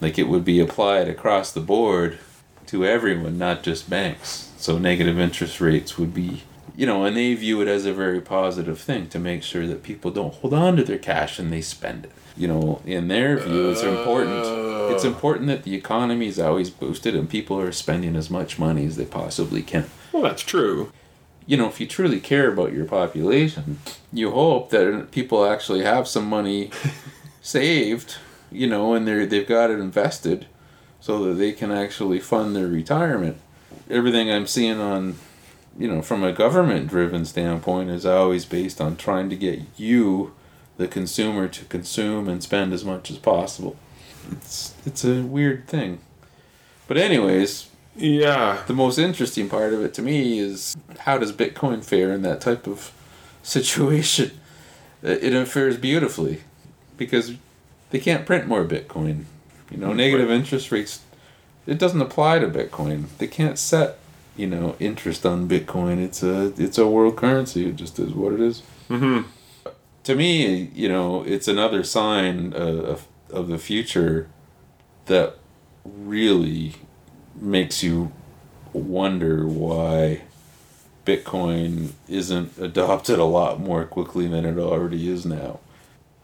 Like 0.01 0.19
it 0.19 0.27
would 0.27 0.45
be 0.45 0.59
applied 0.59 1.07
across 1.07 1.51
the 1.51 1.61
board 1.61 2.19
to 2.67 2.85
everyone, 2.85 3.37
not 3.37 3.63
just 3.63 3.89
banks. 3.89 4.51
So 4.57 4.77
negative 4.77 5.19
interest 5.19 5.59
rates 5.59 5.97
would 5.97 6.13
be, 6.13 6.43
you 6.75 6.85
know, 6.85 7.03
and 7.03 7.15
they 7.15 7.33
view 7.33 7.61
it 7.61 7.67
as 7.67 7.85
a 7.85 7.93
very 7.93 8.21
positive 8.21 8.79
thing 8.79 9.07
to 9.09 9.19
make 9.19 9.43
sure 9.43 9.67
that 9.67 9.83
people 9.83 10.11
don't 10.11 10.33
hold 10.35 10.53
on 10.53 10.77
to 10.77 10.83
their 10.83 10.97
cash 10.97 11.39
and 11.39 11.51
they 11.51 11.61
spend 11.61 12.05
it. 12.05 12.11
You 12.35 12.47
know, 12.47 12.81
in 12.85 13.09
their 13.09 13.37
view, 13.37 13.69
it's 13.69 13.83
important. 13.83 14.43
It's 14.91 15.03
important 15.03 15.47
that 15.47 15.63
the 15.63 15.75
economy 15.75 16.27
is 16.27 16.39
always 16.39 16.69
boosted 16.69 17.15
and 17.15 17.29
people 17.29 17.59
are 17.59 17.71
spending 17.71 18.15
as 18.15 18.29
much 18.29 18.59
money 18.59 18.85
as 18.85 18.97
they 18.97 19.05
possibly 19.05 19.61
can 19.61 19.89
Well, 20.11 20.23
that's 20.23 20.41
true. 20.41 20.91
You 21.45 21.57
know, 21.57 21.67
if 21.67 21.79
you 21.79 21.87
truly 21.87 22.19
care 22.19 22.51
about 22.51 22.73
your 22.73 22.85
population, 22.85 23.79
you 24.11 24.31
hope 24.31 24.69
that 24.69 25.11
people 25.11 25.45
actually 25.45 25.83
have 25.83 26.07
some 26.07 26.27
money 26.27 26.71
saved, 27.41 28.15
you 28.51 28.67
know, 28.67 28.93
and 28.93 29.07
they're 29.07 29.25
they've 29.25 29.47
got 29.47 29.71
it 29.71 29.79
invested 29.79 30.45
so 30.99 31.23
that 31.25 31.33
they 31.33 31.51
can 31.51 31.71
actually 31.71 32.19
fund 32.19 32.55
their 32.55 32.67
retirement. 32.67 33.37
Everything 33.89 34.31
I'm 34.31 34.47
seeing 34.47 34.79
on, 34.79 35.15
you 35.77 35.87
know, 35.87 36.01
from 36.01 36.23
a 36.23 36.31
government 36.31 36.87
driven 36.87 37.25
standpoint 37.25 37.89
is 37.89 38.05
always 38.05 38.45
based 38.45 38.79
on 38.79 38.95
trying 38.95 39.29
to 39.29 39.35
get 39.35 39.59
you, 39.75 40.33
the 40.77 40.87
consumer, 40.87 41.47
to 41.49 41.65
consume 41.65 42.29
and 42.29 42.41
spend 42.41 42.71
as 42.71 42.85
much 42.85 43.11
as 43.11 43.17
possible. 43.17 43.75
It's 44.31 44.73
it's 44.85 45.03
a 45.03 45.21
weird 45.23 45.67
thing. 45.67 45.99
But 46.87 46.97
anyways, 46.97 47.67
Yeah. 47.95 48.63
the 48.67 48.73
most 48.73 48.97
interesting 48.97 49.49
part 49.49 49.73
of 49.73 49.83
it 49.83 49.93
to 49.95 50.01
me 50.01 50.39
is 50.39 50.75
how 50.99 51.17
does 51.17 51.31
Bitcoin 51.31 51.83
fare 51.83 52.11
in 52.11 52.21
that 52.23 52.41
type 52.41 52.67
of 52.67 52.91
situation? 53.43 54.31
It 55.01 55.47
fares 55.47 55.77
beautifully 55.77 56.41
because 56.97 57.33
they 57.91 57.99
can't 57.99 58.25
print 58.25 58.47
more 58.47 58.63
Bitcoin. 58.63 59.25
You 59.69 59.77
know, 59.77 59.93
negative 59.93 60.29
interest 60.29 60.71
rates. 60.71 61.01
It 61.65 61.77
doesn't 61.77 62.01
apply 62.01 62.39
to 62.39 62.47
Bitcoin. 62.47 63.05
They 63.17 63.27
can't 63.27 63.57
set, 63.57 63.97
you 64.35 64.47
know, 64.47 64.75
interest 64.79 65.25
on 65.25 65.47
Bitcoin. 65.47 66.03
It's 66.03 66.23
a 66.23 66.53
it's 66.57 66.77
a 66.77 66.87
world 66.87 67.17
currency. 67.17 67.67
It 67.67 67.75
just 67.75 67.99
is 67.99 68.13
what 68.13 68.33
it 68.33 68.39
is. 68.39 68.61
Mm-hmm. 68.89 69.27
To 70.03 70.15
me, 70.15 70.71
you 70.75 70.89
know, 70.89 71.23
it's 71.23 71.47
another 71.47 71.83
sign 71.83 72.53
uh, 72.53 72.57
of 72.57 73.07
of 73.29 73.47
the 73.47 73.57
future 73.57 74.29
that 75.05 75.35
really 75.83 76.75
makes 77.35 77.83
you 77.83 78.11
wonder 78.71 79.45
why 79.47 80.21
Bitcoin 81.05 81.91
isn't 82.07 82.57
adopted 82.57 83.19
a 83.19 83.25
lot 83.25 83.59
more 83.59 83.85
quickly 83.85 84.27
than 84.27 84.45
it 84.45 84.57
already 84.57 85.09
is 85.09 85.25
now. 85.25 85.59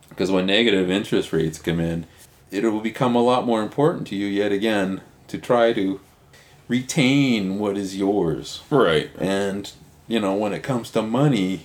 Because 0.09 0.31
when 0.31 0.45
negative 0.45 0.89
interest 0.89 1.31
rates 1.33 1.59
come 1.59 1.79
in, 1.79 2.05
it 2.51 2.63
will 2.63 2.81
become 2.81 3.15
a 3.15 3.21
lot 3.21 3.45
more 3.45 3.61
important 3.61 4.07
to 4.07 4.15
you 4.15 4.25
yet 4.25 4.51
again 4.51 5.01
to 5.27 5.37
try 5.37 5.73
to 5.73 5.99
retain 6.67 7.59
what 7.59 7.77
is 7.77 7.97
yours. 7.97 8.61
Right. 8.69 9.09
And, 9.19 9.71
you 10.07 10.19
know, 10.19 10.35
when 10.35 10.53
it 10.53 10.63
comes 10.63 10.91
to 10.91 11.01
money, 11.01 11.61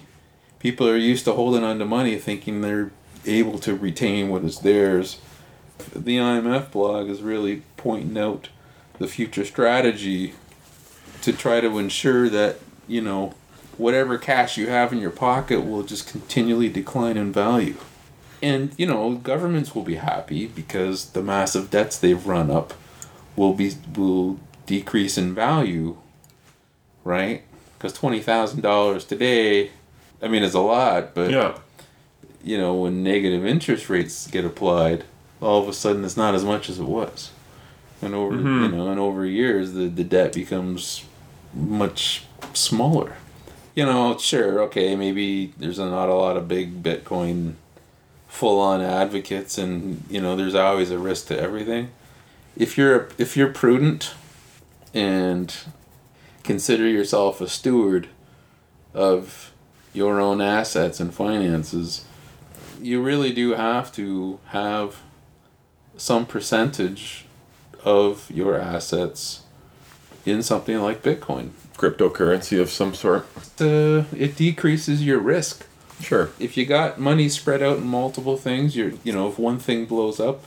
people 0.59 0.89
are 0.89 0.97
used 0.97 1.25
to 1.27 1.33
holding 1.33 1.65
on 1.65 1.79
to 1.79 1.85
money 1.85 2.17
thinking 2.17 2.61
they're 2.61 2.91
able 3.27 3.59
to 3.61 3.75
retain 3.75 4.29
what 4.29 4.45
is 4.45 4.61
theirs. 4.61 5.19
The 5.95 6.19
IMF 6.19 6.71
blog 6.71 7.09
is 7.09 7.23
really 7.23 7.63
pointing 7.77 8.19
out 8.19 8.49
the 8.99 9.09
future 9.09 9.45
strategy 9.45 10.35
to 11.23 11.33
try 11.33 11.61
to 11.61 11.79
ensure 11.79 12.29
that, 12.29 12.57
you 12.87 13.01
know, 13.01 13.35
whatever 13.77 14.19
cash 14.19 14.57
you 14.57 14.69
have 14.69 14.93
in 14.93 14.99
your 15.01 15.11
pocket 15.11 15.65
will 15.65 15.83
just 15.83 16.07
continually 16.09 16.69
decline 16.69 17.17
in 17.17 17.33
value. 17.33 17.77
And, 18.43 18.73
you 18.77 18.87
know, 18.87 19.15
governments 19.17 19.75
will 19.75 19.83
be 19.83 19.95
happy 19.97 20.47
because 20.47 21.11
the 21.11 21.23
massive 21.23 21.71
debts 21.71 21.99
they've 21.99 22.25
run 22.27 22.51
up 22.51 22.75
will 23.37 23.55
be 23.55 23.73
will 23.97 24.39
decrease 24.67 25.17
in 25.19 25.35
value, 25.35 25.97
right? 27.05 27.43
Because 27.79 27.93
twenty 27.95 28.21
thousand 28.21 28.61
dollars 28.61 29.05
today, 29.05 29.71
I 30.23 30.29
mean, 30.29 30.43
is 30.43 30.55
a 30.55 30.61
lot, 30.61 31.15
but 31.15 31.31
Yeah. 31.31 31.57
you 32.43 32.59
know, 32.59 32.75
when 32.75 33.03
negative 33.03 33.45
interest 33.47 33.89
rates 33.89 34.27
get 34.27 34.45
applied, 34.45 35.05
all 35.41 35.63
of 35.63 35.69
a 35.69 35.73
sudden 35.73 36.05
it's 36.05 36.17
not 36.17 36.35
as 36.35 36.45
much 36.45 36.69
as 36.69 36.79
it 36.79 36.85
was, 36.85 37.31
and 38.05 38.15
over 38.15 38.37
you 38.37 38.43
mm-hmm. 38.43 38.77
know, 38.77 38.89
and 38.91 39.01
over 39.01 39.25
years 39.25 39.73
the 39.73 39.89
the 39.89 40.05
debt 40.05 40.33
becomes 40.33 41.05
much 41.55 42.25
smaller. 42.53 43.17
You 43.75 43.87
know, 43.87 44.17
sure, 44.19 44.61
okay, 44.63 44.95
maybe 44.95 45.53
there's 45.57 45.79
not 45.79 46.09
a 46.09 46.15
lot 46.15 46.37
of 46.37 46.47
big 46.47 46.83
Bitcoin 46.83 47.55
full 48.35 48.59
on 48.59 48.81
advocates 48.81 49.59
and 49.59 50.03
you 50.11 50.21
know 50.21 50.35
there's 50.35 50.57
always 50.57 50.91
a 50.91 50.99
risk 50.99 51.29
to 51.29 51.41
everything 51.41 51.89
if 52.57 52.77
you're 52.77 53.09
if 53.17 53.37
you're 53.37 53.53
prudent 53.53 54.13
and 54.93 55.59
consider 56.43 56.89
yourself 56.89 57.41
a 57.41 57.49
steward 57.49 58.09
of 58.93 59.53
your 59.93 60.21
own 60.21 60.41
assets 60.41 60.99
and 60.99 61.15
finances 61.15 62.05
you 62.83 63.01
really 63.01 63.33
do 63.33 63.53
have 63.53 63.93
to 63.93 64.41
have 64.47 64.97
some 65.97 66.27
percentage 66.27 67.27
of 67.85 68.31
your 68.31 68.57
assets 68.59 69.43
in 70.27 70.43
something 70.43 70.79
like 70.81 71.03
bitcoin 71.03 71.51
Cryptocurrency 71.77 72.61
of 72.61 72.71
some 72.71 72.95
sort. 72.95 73.27
uh, 73.61 74.05
it 74.17 74.37
decreases 74.37 75.05
your 75.05 75.19
risk 75.19 75.67
Sure. 76.01 76.31
if 76.39 76.57
you 76.57 76.67
got 76.67 76.99
money 77.01 77.29
spread 77.29 77.63
out 77.63 77.79
in 77.79 77.87
multiple 77.87 78.37
things, 78.37 78.75
you're 78.77 78.93
you 79.05 79.13
know 79.13 79.29
if 79.29 79.39
one 79.39 79.59
thing 79.59 79.85
blows 79.85 80.19
up, 80.21 80.45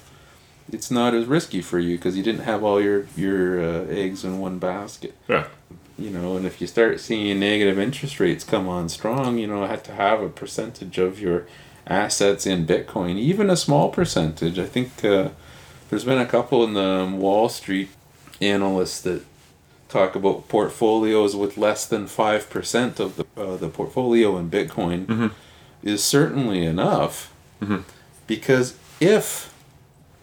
it's 0.72 0.92
not 0.92 1.14
as 1.14 1.26
risky 1.26 1.62
for 1.62 1.80
you 1.80 1.96
because 1.98 2.18
you 2.18 2.24
didn't 2.24 2.42
have 2.44 2.64
all 2.64 2.82
your 2.82 3.08
your 3.16 3.62
uh, 3.62 3.86
eggs 3.88 4.24
in 4.24 4.40
one 4.40 4.58
basket. 4.60 5.16
Yeah. 5.28 5.48
You 5.98 6.10
know, 6.12 6.36
and 6.38 6.46
if 6.46 6.60
you 6.62 6.68
start 6.68 7.00
seeing 7.00 7.40
negative 7.40 7.80
interest 7.80 8.20
rates 8.20 8.44
come 8.44 8.68
on 8.68 8.88
strong, 8.90 9.38
you 9.38 9.48
know, 9.48 9.66
have 9.66 9.84
to 9.84 9.94
have 9.94 10.22
a 10.22 10.30
percentage 10.30 10.98
of 10.98 11.20
your 11.20 11.46
assets 11.88 12.46
in 12.46 12.68
Bitcoin, 12.68 13.18
even 13.18 13.50
a 13.50 13.56
small 13.56 13.90
percentage. 13.90 14.60
I 14.60 14.66
think 14.66 15.04
uh, 15.04 15.30
there's 15.90 16.04
been 16.04 16.18
a 16.20 16.26
couple 16.26 16.64
in 16.64 16.74
the 16.74 17.10
Wall 17.18 17.50
Street 17.50 17.90
analysts 18.42 19.02
that 19.02 19.24
talk 19.90 20.16
about 20.16 20.48
portfolios 20.50 21.36
with 21.36 21.58
less 21.58 21.86
than 21.86 22.08
five 22.08 22.50
percent 22.50 23.00
of 23.00 23.16
the 23.18 23.26
uh, 23.38 23.56
the 23.58 23.70
portfolio 23.70 24.38
in 24.38 24.50
Bitcoin 24.50 25.32
is 25.84 26.04
certainly 26.04 26.66
enough 26.66 27.34
because 28.28 28.76
if 29.00 29.54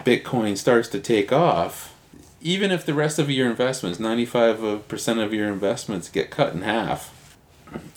Bitcoin 0.05 0.57
starts 0.59 0.88
to 0.88 1.00
take 1.00 1.33
off, 1.33 1.94
even 2.42 2.70
if 2.70 2.85
the 2.85 2.92
rest 2.94 3.18
of 3.18 3.31
your 3.31 3.48
investments, 3.48 3.98
ninety 3.98 4.27
five 4.27 4.87
percent 4.88 5.18
of 5.20 5.33
your 5.33 5.48
investments 5.48 6.09
get 6.11 6.31
cut 6.31 6.53
in 6.53 6.62
half, 6.62 7.11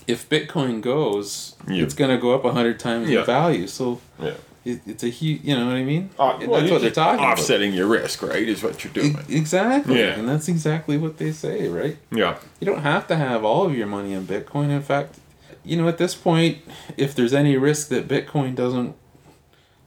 if 0.06 0.26
Bitcoin 0.28 0.80
goes, 0.80 1.54
Yeah. 1.68 1.82
it's 1.82 1.94
going 1.94 2.10
to 2.10 2.16
go 2.18 2.34
up 2.34 2.44
a 2.44 2.52
hundred 2.52 2.80
times 2.80 3.10
Yeah. 3.10 3.20
in 3.20 3.26
value. 3.26 3.66
So 3.66 4.00
Yeah. 4.20 4.34
It, 4.68 4.80
it's 4.86 5.02
a 5.02 5.08
huge, 5.08 5.42
you 5.42 5.56
know 5.56 5.66
what 5.66 5.76
I 5.76 5.84
mean? 5.84 6.10
Uh, 6.18 6.38
well, 6.46 6.60
that's 6.60 6.70
what 6.70 6.80
they're 6.82 6.90
talking 6.90 7.20
about. 7.20 7.38
Offsetting 7.38 7.72
your 7.72 7.86
risk, 7.86 8.22
right? 8.22 8.46
Is 8.46 8.62
what 8.62 8.84
you're 8.84 8.92
doing. 8.92 9.18
Exactly. 9.28 9.98
Yeah. 9.98 10.18
And 10.18 10.28
that's 10.28 10.48
exactly 10.48 10.98
what 10.98 11.16
they 11.16 11.32
say, 11.32 11.68
right? 11.68 11.96
Yeah. 12.10 12.38
You 12.60 12.66
don't 12.66 12.82
have 12.82 13.06
to 13.08 13.16
have 13.16 13.44
all 13.44 13.66
of 13.66 13.76
your 13.76 13.86
money 13.86 14.12
in 14.12 14.26
Bitcoin. 14.26 14.70
In 14.70 14.82
fact, 14.82 15.18
you 15.64 15.76
know, 15.76 15.88
at 15.88 15.98
this 15.98 16.14
point, 16.14 16.58
if 16.96 17.14
there's 17.14 17.32
any 17.32 17.56
risk 17.56 17.88
that 17.88 18.08
Bitcoin 18.08 18.54
doesn't 18.54 18.94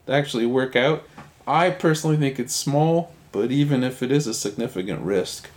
actually 0.08 0.46
work 0.46 0.74
out, 0.76 1.04
I 1.46 1.70
personally 1.70 2.16
think 2.16 2.38
it's 2.38 2.54
small, 2.54 3.12
but 3.30 3.50
even 3.50 3.82
if 3.82 4.02
it 4.02 4.10
is 4.12 4.26
a 4.26 4.34
significant 4.34 5.00
risk, 5.02 5.48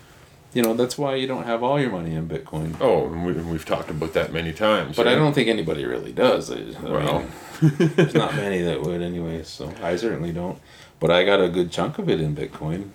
you 0.56 0.64
know, 0.64 0.74
that's 0.74 0.98
why 0.98 1.14
you 1.16 1.28
don't 1.28 1.44
have 1.44 1.62
all 1.62 1.80
your 1.80 1.92
money 1.92 2.16
in 2.16 2.28
Bitcoin. 2.28 2.76
Oh, 2.80 3.08
and 3.08 3.26
we, 3.26 3.34
we've 3.34 3.66
talked 3.66 3.90
about 3.92 4.14
that 4.14 4.32
many 4.34 4.54
times. 4.54 4.96
But 4.96 5.08
I 5.08 5.14
don't 5.14 5.34
think 5.34 5.50
anybody 5.50 5.86
really 5.86 6.14
does. 6.14 6.50
I, 6.50 6.56
I 6.56 6.90
Well. 6.90 7.20
mean, 7.62 7.78
there's 7.96 8.16
not 8.16 8.34
many 8.36 8.62
that 8.62 8.82
would, 8.82 9.02
anyway. 9.02 9.44
So 9.44 9.72
I 9.84 9.98
certainly 9.98 10.32
don't. 10.32 10.58
But 11.00 11.12
I 11.12 11.24
got 11.26 11.42
a 11.42 11.50
good 11.50 11.72
chunk 11.72 12.00
of 12.00 12.10
it 12.10 12.22
in 12.22 12.36
Bitcoin 12.36 12.90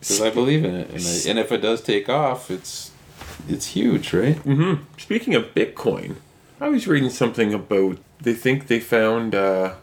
because 0.00 0.20
I 0.22 0.30
believe 0.30 0.64
in 0.64 0.74
it, 0.76 0.90
and, 0.90 1.00
I, 1.04 1.30
and 1.30 1.38
if 1.38 1.50
it 1.50 1.58
does 1.58 1.80
take 1.82 2.08
off, 2.08 2.50
it's 2.50 2.92
it's 3.48 3.66
huge, 3.68 4.12
right? 4.12 4.36
Mm-hmm. 4.36 4.82
Speaking 4.96 5.34
of 5.34 5.52
Bitcoin, 5.54 6.16
I 6.60 6.68
was 6.68 6.86
reading 6.86 7.10
something 7.10 7.52
about 7.52 7.98
they 8.20 8.34
think 8.34 8.68
they 8.68 8.78
found. 8.80 9.34
Uh, 9.34 9.74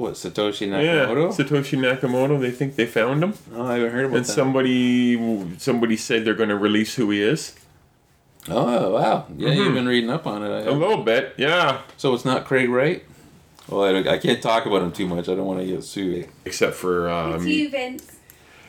What 0.00 0.14
Satoshi 0.14 0.66
yeah, 0.66 1.04
Nakamoto? 1.04 1.28
Satoshi 1.28 1.78
Nakamoto. 1.78 2.40
They 2.40 2.50
think 2.50 2.76
they 2.76 2.86
found 2.86 3.22
him, 3.22 3.34
oh, 3.54 3.66
I 3.66 3.74
haven't 3.74 3.92
heard 3.92 4.04
about 4.06 4.12
that. 4.12 4.16
and 4.16 4.26
that. 4.26 4.32
somebody 4.32 5.58
somebody 5.58 5.96
said 5.98 6.24
they're 6.24 6.32
going 6.32 6.48
to 6.48 6.56
release 6.56 6.94
who 6.94 7.10
he 7.10 7.20
is. 7.22 7.54
Oh 8.48 8.94
wow! 8.94 9.26
Yeah, 9.36 9.50
you've 9.50 9.74
been 9.74 9.86
reading 9.86 10.08
up 10.08 10.26
on 10.26 10.42
it. 10.42 10.48
I 10.48 10.60
A 10.62 10.72
little 10.72 11.04
bit, 11.04 11.34
yeah. 11.36 11.82
So 11.98 12.14
it's 12.14 12.24
not 12.24 12.46
Craig 12.46 12.70
Wright. 12.70 13.04
Well, 13.68 13.84
I, 13.84 14.14
I 14.14 14.18
can't 14.18 14.42
talk 14.42 14.64
about 14.64 14.80
him 14.80 14.90
too 14.90 15.06
much. 15.06 15.28
I 15.28 15.34
don't 15.34 15.44
want 15.44 15.60
to 15.60 15.66
get 15.66 15.84
sued. 15.84 16.28
Except 16.46 16.74
for 16.74 17.10
uh, 17.10 17.36
It's 17.36 17.44
you, 17.44 17.68
Vince. 17.68 18.10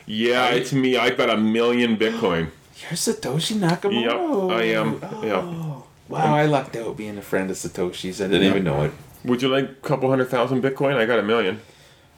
Yeah, 0.04 0.50
it's 0.50 0.74
me. 0.74 0.98
I've 0.98 1.16
got 1.16 1.30
a 1.30 1.38
million 1.38 1.96
Bitcoin. 1.96 2.50
You're 2.82 2.90
Satoshi 2.90 3.56
Nakamoto. 3.56 4.50
Yep, 4.50 4.58
I 4.58 4.62
am. 4.64 5.24
Yeah. 5.26 5.40
Oh, 5.42 5.86
wow, 6.08 6.34
I 6.34 6.44
lucked 6.44 6.76
out 6.76 6.98
being 6.98 7.16
a 7.16 7.22
friend 7.22 7.50
of 7.50 7.56
Satoshi's. 7.56 8.20
I 8.20 8.28
didn't 8.28 8.48
even 8.48 8.64
know 8.64 8.82
it. 8.82 8.92
Would 9.24 9.42
you 9.42 9.48
like 9.48 9.64
a 9.64 9.74
couple 9.74 10.08
hundred 10.10 10.28
thousand 10.28 10.62
Bitcoin? 10.62 10.96
I 10.96 11.06
got 11.06 11.18
a 11.18 11.22
million. 11.22 11.60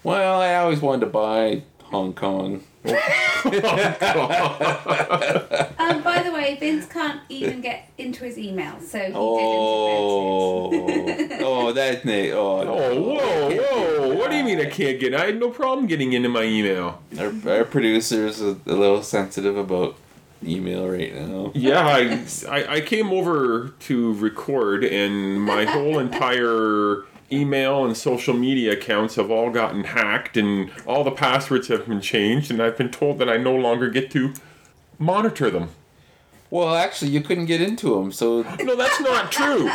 Well, 0.02 0.40
I 0.40 0.54
always 0.56 0.80
wanted 0.80 1.00
to 1.00 1.06
buy 1.06 1.62
Hong 1.84 2.12
Kong. 2.14 2.62
Um, 5.84 6.02
by 6.02 6.22
the 6.22 6.32
way, 6.32 6.56
Vince 6.58 6.86
can't 6.86 7.20
even 7.28 7.60
get 7.60 7.90
into 7.98 8.24
his 8.24 8.38
email, 8.38 8.80
so 8.80 8.98
he 8.98 9.12
Oh, 9.14 10.70
did 10.70 11.42
oh, 11.42 11.72
that 11.72 12.04
Nate. 12.06 12.32
Oh, 12.32 12.60
Oh, 12.62 13.00
whoa, 13.02 13.50
whoa! 13.50 14.14
What 14.16 14.30
do 14.30 14.36
you 14.38 14.44
mean 14.44 14.60
I 14.60 14.66
can't 14.66 14.98
get? 14.98 15.14
I 15.14 15.26
had 15.26 15.38
no 15.38 15.50
problem 15.50 15.86
getting 15.86 16.12
into 16.14 16.28
my 16.30 16.42
email. 16.44 17.02
Our, 17.18 17.32
our 17.50 17.64
producer's 17.64 18.40
a, 18.40 18.56
a 18.66 18.74
little 18.74 19.02
sensitive 19.02 19.56
about 19.58 19.96
email 20.46 20.88
right 20.88 21.14
now. 21.14 21.52
Yeah, 21.54 21.87
I, 21.87 22.24
I, 22.48 22.74
I 22.76 22.80
came 22.80 23.11
over 23.12 23.72
to 23.80 24.12
record, 24.14 24.85
and 24.85 25.40
my 25.42 25.64
whole 25.64 25.98
entire 25.98 27.04
email 27.33 27.85
and 27.85 27.96
social 27.96 28.35
media 28.35 28.72
accounts 28.72 29.16
have 29.16 29.30
all 29.30 29.50
gotten 29.50 29.85
hacked, 29.85 30.37
and 30.37 30.70
all 30.87 31.04
the 31.04 31.11
passwords 31.11 31.68
have 31.68 31.87
been 31.87 32.00
changed, 32.00 32.50
and 32.50 32.62
I've 32.62 32.76
been 32.78 32.90
told 32.90 33.18
that 33.18 33.28
I 33.28 33.37
no 33.37 33.54
longer 33.54 33.88
get 33.90 34.11
to 34.12 34.33
monitor 34.98 35.50
them. 35.50 35.70
Well, 36.50 36.74
actually, 36.76 37.11
you 37.11 37.20
couldn't 37.20 37.46
get 37.46 37.61
into 37.61 37.96
them, 37.96 38.12
so 38.12 38.42
No, 38.62 38.76
that's 38.76 39.00
not 39.00 39.33
true. 39.33 39.68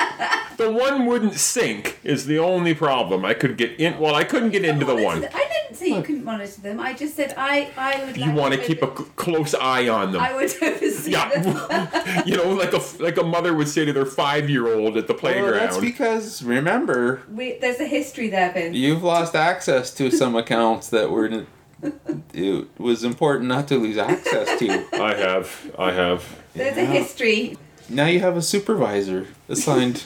The 0.55 0.71
one 0.71 1.05
wouldn't 1.05 1.33
sync 1.33 1.99
is 2.03 2.25
the 2.25 2.39
only 2.39 2.73
problem. 2.73 3.25
I 3.25 3.33
could 3.33 3.57
get 3.57 3.77
in. 3.79 3.99
Well, 3.99 4.15
I 4.15 4.23
couldn't 4.23 4.51
get 4.51 4.63
into 4.63 4.85
the 4.85 4.95
one. 4.95 5.17
I 5.25 5.27
didn't 5.27 5.48
say 5.79 5.87
you 5.87 6.01
couldn't 6.01 6.23
monitor 6.23 6.61
them. 6.61 6.79
I 6.79 6.93
just 6.93 7.15
said 7.15 7.33
I, 7.37 7.69
I 7.77 8.03
would. 8.05 8.17
You 8.17 8.25
like 8.27 8.35
want 8.35 8.53
to 8.53 8.59
keep 8.61 8.81
a 8.81 8.89
over- 8.89 9.03
c- 9.03 9.09
close 9.15 9.53
eye 9.55 9.87
on 9.89 10.11
them. 10.11 10.21
I 10.21 10.33
would 10.35 10.51
oversee 10.61 11.11
them. 11.13 11.31
Yeah, 11.43 12.23
you 12.25 12.35
know, 12.37 12.49
like 12.51 12.73
a 12.73 12.81
like 12.99 13.17
a 13.17 13.23
mother 13.23 13.53
would 13.53 13.67
say 13.67 13.85
to 13.85 13.93
their 13.93 14.05
five 14.05 14.49
year 14.49 14.67
old 14.73 14.97
at 14.97 15.07
the 15.07 15.13
playground. 15.13 15.43
well, 15.43 15.51
playground. 15.53 15.69
that's 15.73 15.79
because 15.79 16.43
remember 16.43 17.21
We, 17.31 17.57
there's 17.59 17.79
a 17.79 17.87
history 17.87 18.29
there, 18.29 18.51
Ben. 18.53 18.73
you've 18.73 19.03
lost 19.03 19.35
access 19.35 19.93
to 19.95 20.11
some 20.11 20.35
accounts 20.35 20.89
that 20.89 21.09
were 21.09 21.45
it 22.33 22.67
was 22.77 23.03
important 23.03 23.47
not 23.47 23.67
to 23.69 23.77
lose 23.77 23.97
access 23.97 24.59
to. 24.59 24.85
I 25.01 25.15
have, 25.15 25.71
I 25.79 25.91
have. 25.93 26.39
There's 26.53 26.77
a 26.77 26.85
history. 26.85 27.57
Now 27.87 28.05
you 28.07 28.19
have 28.19 28.35
a 28.37 28.41
supervisor 28.41 29.27
assigned. 29.47 30.05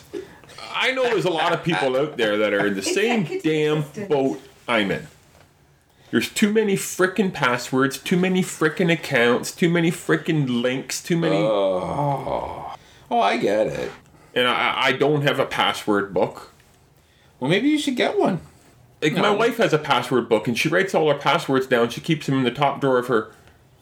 I 0.75 0.91
know 0.91 1.03
there's 1.03 1.25
a 1.25 1.29
lot 1.31 1.51
of 1.53 1.63
people 1.63 1.97
out 1.97 2.17
there 2.17 2.37
that 2.37 2.53
are 2.53 2.67
in 2.67 2.75
the 2.75 2.81
same 2.83 3.23
damn 3.43 3.83
boat 4.07 4.39
I'm 4.67 4.91
in. 4.91 5.07
There's 6.13 6.29
too 6.29 6.53
many 6.53 6.75
frickin' 6.75 7.33
passwords, 7.33 7.97
too 7.97 8.17
many 8.17 8.43
frickin' 8.43 8.93
accounts, 8.93 9.51
too 9.51 9.67
many 9.67 9.89
frickin' 9.89 10.61
links, 10.61 11.01
too 11.01 11.17
many. 11.17 11.37
Oh, 11.37 12.71
oh, 13.09 13.19
I 13.19 13.37
get 13.37 13.65
it. 13.65 13.91
and 14.35 14.47
I, 14.47 14.73
I 14.89 14.91
don't 14.91 15.23
have 15.23 15.39
a 15.39 15.45
password 15.47 16.13
book. 16.13 16.51
Well, 17.39 17.49
maybe 17.49 17.67
you 17.67 17.79
should 17.79 17.95
get 17.95 18.19
one. 18.19 18.41
Like 19.01 19.13
my 19.13 19.31
wife 19.31 19.57
has 19.57 19.73
a 19.73 19.79
password 19.79 20.29
book, 20.29 20.47
and 20.47 20.55
she 20.55 20.69
writes 20.69 20.93
all 20.93 21.11
her 21.11 21.17
passwords 21.17 21.65
down. 21.65 21.89
She 21.89 21.99
keeps 21.99 22.27
them 22.27 22.37
in 22.37 22.43
the 22.43 22.51
top 22.51 22.79
drawer 22.79 22.99
of 22.99 23.07
her 23.07 23.31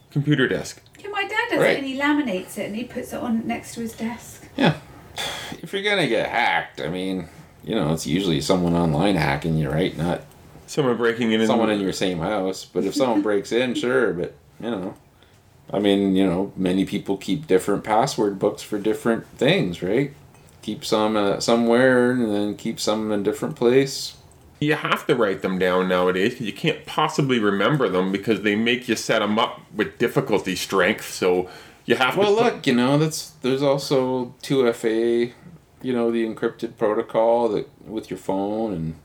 computer 0.09 0.47
desk. 0.47 0.81
Yeah, 0.99 1.09
my 1.09 1.23
dad 1.27 1.49
does 1.49 1.59
Right. 1.59 1.71
it 1.71 1.77
and 1.79 1.85
he 1.85 1.99
laminates 1.99 2.57
it 2.57 2.67
and 2.67 2.77
he 2.77 2.85
puts 2.85 3.11
it 3.11 3.19
on 3.19 3.45
next 3.45 3.73
to 3.73 3.81
his 3.81 3.91
desk. 3.91 4.47
Yeah. 4.55 4.77
If 5.61 5.73
you're 5.73 5.83
gonna 5.83 6.07
get 6.07 6.29
hacked, 6.29 6.79
I 6.79 6.87
mean, 6.87 7.27
you 7.61 7.75
know, 7.75 7.91
it's 7.91 8.07
usually 8.07 8.39
someone 8.39 8.73
online 8.73 9.17
hacking 9.17 9.57
you, 9.57 9.69
right? 9.69 9.97
Not 9.97 10.21
Someone 10.71 10.95
breaking 10.95 11.33
in. 11.33 11.45
someone 11.45 11.69
in 11.69 11.81
your 11.81 11.91
same 11.91 12.19
house. 12.19 12.63
But 12.63 12.85
if 12.85 12.95
someone 12.95 13.21
breaks 13.21 13.51
in, 13.51 13.73
sure. 13.83 14.13
But 14.13 14.33
you 14.61 14.71
know, 14.71 14.93
I 15.71 15.79
mean, 15.79 16.15
you 16.15 16.25
know, 16.25 16.53
many 16.55 16.85
people 16.85 17.17
keep 17.17 17.45
different 17.45 17.83
password 17.83 18.39
books 18.39 18.61
for 18.61 18.79
different 18.79 19.27
things, 19.37 19.83
right? 19.83 20.13
Keep 20.61 20.85
some 20.85 21.17
uh, 21.17 21.39
somewhere 21.41 22.11
and 22.11 22.31
then 22.33 22.55
keep 22.55 22.79
some 22.79 23.11
in 23.11 23.19
a 23.19 23.23
different 23.23 23.57
place. 23.57 24.15
You 24.61 24.75
have 24.75 25.05
to 25.07 25.15
write 25.15 25.41
them 25.41 25.59
down 25.59 25.89
nowadays 25.89 26.33
because 26.33 26.45
you 26.45 26.53
can't 26.53 26.85
possibly 26.85 27.39
remember 27.39 27.89
them 27.89 28.11
because 28.11 28.43
they 28.43 28.55
make 28.55 28.87
you 28.87 28.95
set 28.95 29.19
them 29.19 29.37
up 29.39 29.59
with 29.75 29.97
difficulty 29.97 30.55
strength. 30.55 31.11
So 31.11 31.49
you 31.85 31.95
have 31.97 32.15
Well, 32.15 32.35
to. 32.37 32.43
put- 32.43 32.53
look, 32.53 32.67
you 32.67 32.75
know, 32.75 32.97
that's 32.97 33.31
there's 33.41 33.63
also 33.63 34.35
2FA, 34.43 35.33
you 35.81 35.93
know, 35.93 36.11
the 36.11 36.25
encrypted 36.25 36.77
protocol 36.77 37.49
that 37.49 37.67
with 37.85 38.09
your 38.11 38.19
phone, 38.19 38.71
and 38.73 38.95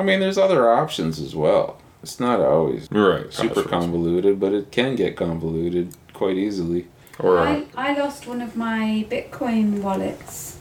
I 0.00 0.02
mean, 0.02 0.18
there's 0.18 0.38
other 0.38 0.72
options 0.72 1.20
as 1.20 1.36
well. 1.36 1.76
It's 2.02 2.18
not 2.18 2.40
always 2.40 2.88
right. 2.90 3.30
super 3.30 3.62
convoluted, 3.62 4.40
but 4.40 4.54
it 4.54 4.72
can 4.72 4.96
get 4.96 5.14
convoluted 5.14 5.94
quite 6.14 6.38
easily. 6.38 6.86
Or 7.18 7.38
uh, 7.38 7.64
I, 7.76 7.90
I 7.90 7.98
lost 7.98 8.26
one 8.26 8.40
of 8.40 8.56
my 8.56 9.04
Bitcoin 9.10 9.82
wallets 9.82 10.58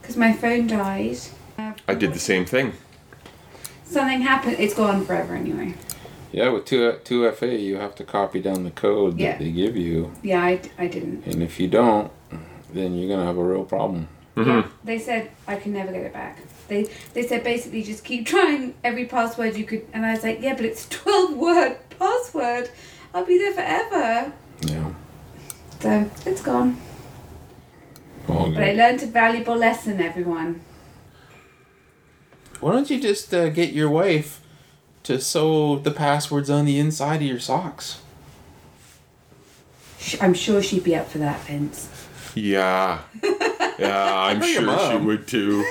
because 0.00 0.16
my 0.16 0.32
phone 0.32 0.66
died. 0.66 1.18
Uh, 1.58 1.74
I 1.86 1.94
did 1.94 2.14
the 2.14 2.18
same 2.18 2.46
thing. 2.46 2.72
Something 3.84 4.22
happened. 4.22 4.56
It's 4.58 4.72
gone 4.72 5.04
forever 5.04 5.34
anyway. 5.34 5.74
Yeah, 6.32 6.48
with 6.48 6.64
2 6.64 7.00
2FA, 7.04 7.60
you 7.60 7.76
have 7.76 7.94
to 7.96 8.04
copy 8.04 8.40
down 8.40 8.64
the 8.64 8.70
code 8.70 9.18
that 9.18 9.40
they 9.40 9.50
give 9.50 9.76
you, 9.76 10.12
Yeah, 10.22 10.42
I, 10.42 10.60
I 10.78 10.86
didn't. 10.86 11.26
and 11.26 11.42
if 11.42 11.60
you 11.60 11.68
don't, 11.68 12.10
then 12.72 12.94
you're 12.94 13.08
gonna 13.10 13.26
have 13.26 13.36
a 13.36 13.44
real 13.44 13.64
problem. 13.64 14.08
Yeah, 14.36 14.68
they 14.84 14.98
said 14.98 15.32
I 15.46 15.56
can 15.56 15.74
never 15.74 15.92
get 15.92 16.02
it 16.02 16.14
back. 16.14 16.38
They 16.70 16.88
they 17.12 17.26
said 17.26 17.44
basically 17.44 17.82
just 17.82 18.02
keep 18.04 18.24
trying 18.26 18.72
every 18.82 19.04
password 19.04 19.56
you 19.56 19.64
could, 19.64 19.86
and 19.92 20.06
I 20.06 20.12
was 20.14 20.22
like, 20.22 20.40
yeah, 20.40 20.54
but 20.54 20.64
it's 20.64 20.88
twelve 20.98 21.36
word 21.36 21.76
password. 21.98 22.70
I'll 23.12 23.26
be 23.26 23.36
there 23.36 23.52
forever. 23.52 24.32
Yeah. 24.62 24.92
So 25.80 26.10
it's 26.24 26.40
gone. 26.42 26.80
Well, 28.28 28.52
But 28.52 28.62
I 28.62 28.72
learned 28.72 29.02
a 29.02 29.06
valuable 29.06 29.56
lesson, 29.56 30.00
everyone. 30.00 30.60
why 32.60 32.72
don't 32.72 32.88
you 32.90 33.00
just 33.00 33.34
uh, 33.34 33.48
get 33.48 33.72
your 33.72 33.90
wife 33.90 34.40
to 35.04 35.20
sew 35.20 35.78
the 35.78 35.90
passwords 35.90 36.48
on 36.50 36.66
the 36.66 36.78
inside 36.78 37.16
of 37.16 37.22
your 37.22 37.40
socks? 37.40 38.00
I'm 40.20 40.34
sure 40.34 40.62
she'd 40.62 40.84
be 40.84 40.94
up 40.94 41.08
for 41.08 41.18
that, 41.18 41.40
Vince. 41.46 41.88
Yeah. 42.34 43.00
Yeah, 43.80 44.14
I'm 44.14 44.42
sure 44.42 44.90
she 44.90 44.96
would 44.98 45.26
too. 45.26 45.64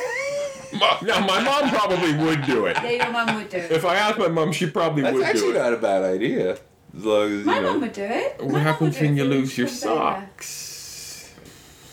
Ma- 0.73 0.99
Now, 1.01 1.25
my 1.25 1.41
mom 1.41 1.69
probably 1.69 2.13
would 2.15 2.45
do 2.45 2.65
it. 2.67 2.77
Yeah, 2.77 2.89
your 2.91 3.11
mum 3.11 3.35
would 3.35 3.49
do 3.49 3.57
it. 3.57 3.71
If 3.71 3.85
I 3.85 3.95
asked 3.95 4.19
my 4.19 4.27
mom, 4.27 4.51
she 4.51 4.67
probably 4.69 5.01
That's 5.03 5.15
would 5.15 5.23
actually 5.25 5.53
do 5.53 5.55
it. 5.57 5.63
not 5.63 5.73
a 5.73 5.77
bad 5.77 6.03
idea. 6.03 6.51
As 6.97 7.05
long 7.05 7.31
as, 7.39 7.45
My 7.45 7.55
you 7.55 7.61
know. 7.61 7.71
mum 7.73 7.81
would 7.81 7.93
do 7.93 8.03
it. 8.03 8.39
My 8.39 8.45
What 8.45 8.53
mum 8.53 8.61
happens 8.61 8.95
would 8.95 8.99
do 8.99 9.05
when 9.07 9.17
you 9.17 9.23
if 9.25 9.29
lose 9.29 9.57
your 9.57 9.67
she 9.67 9.73
socks? 9.75 11.31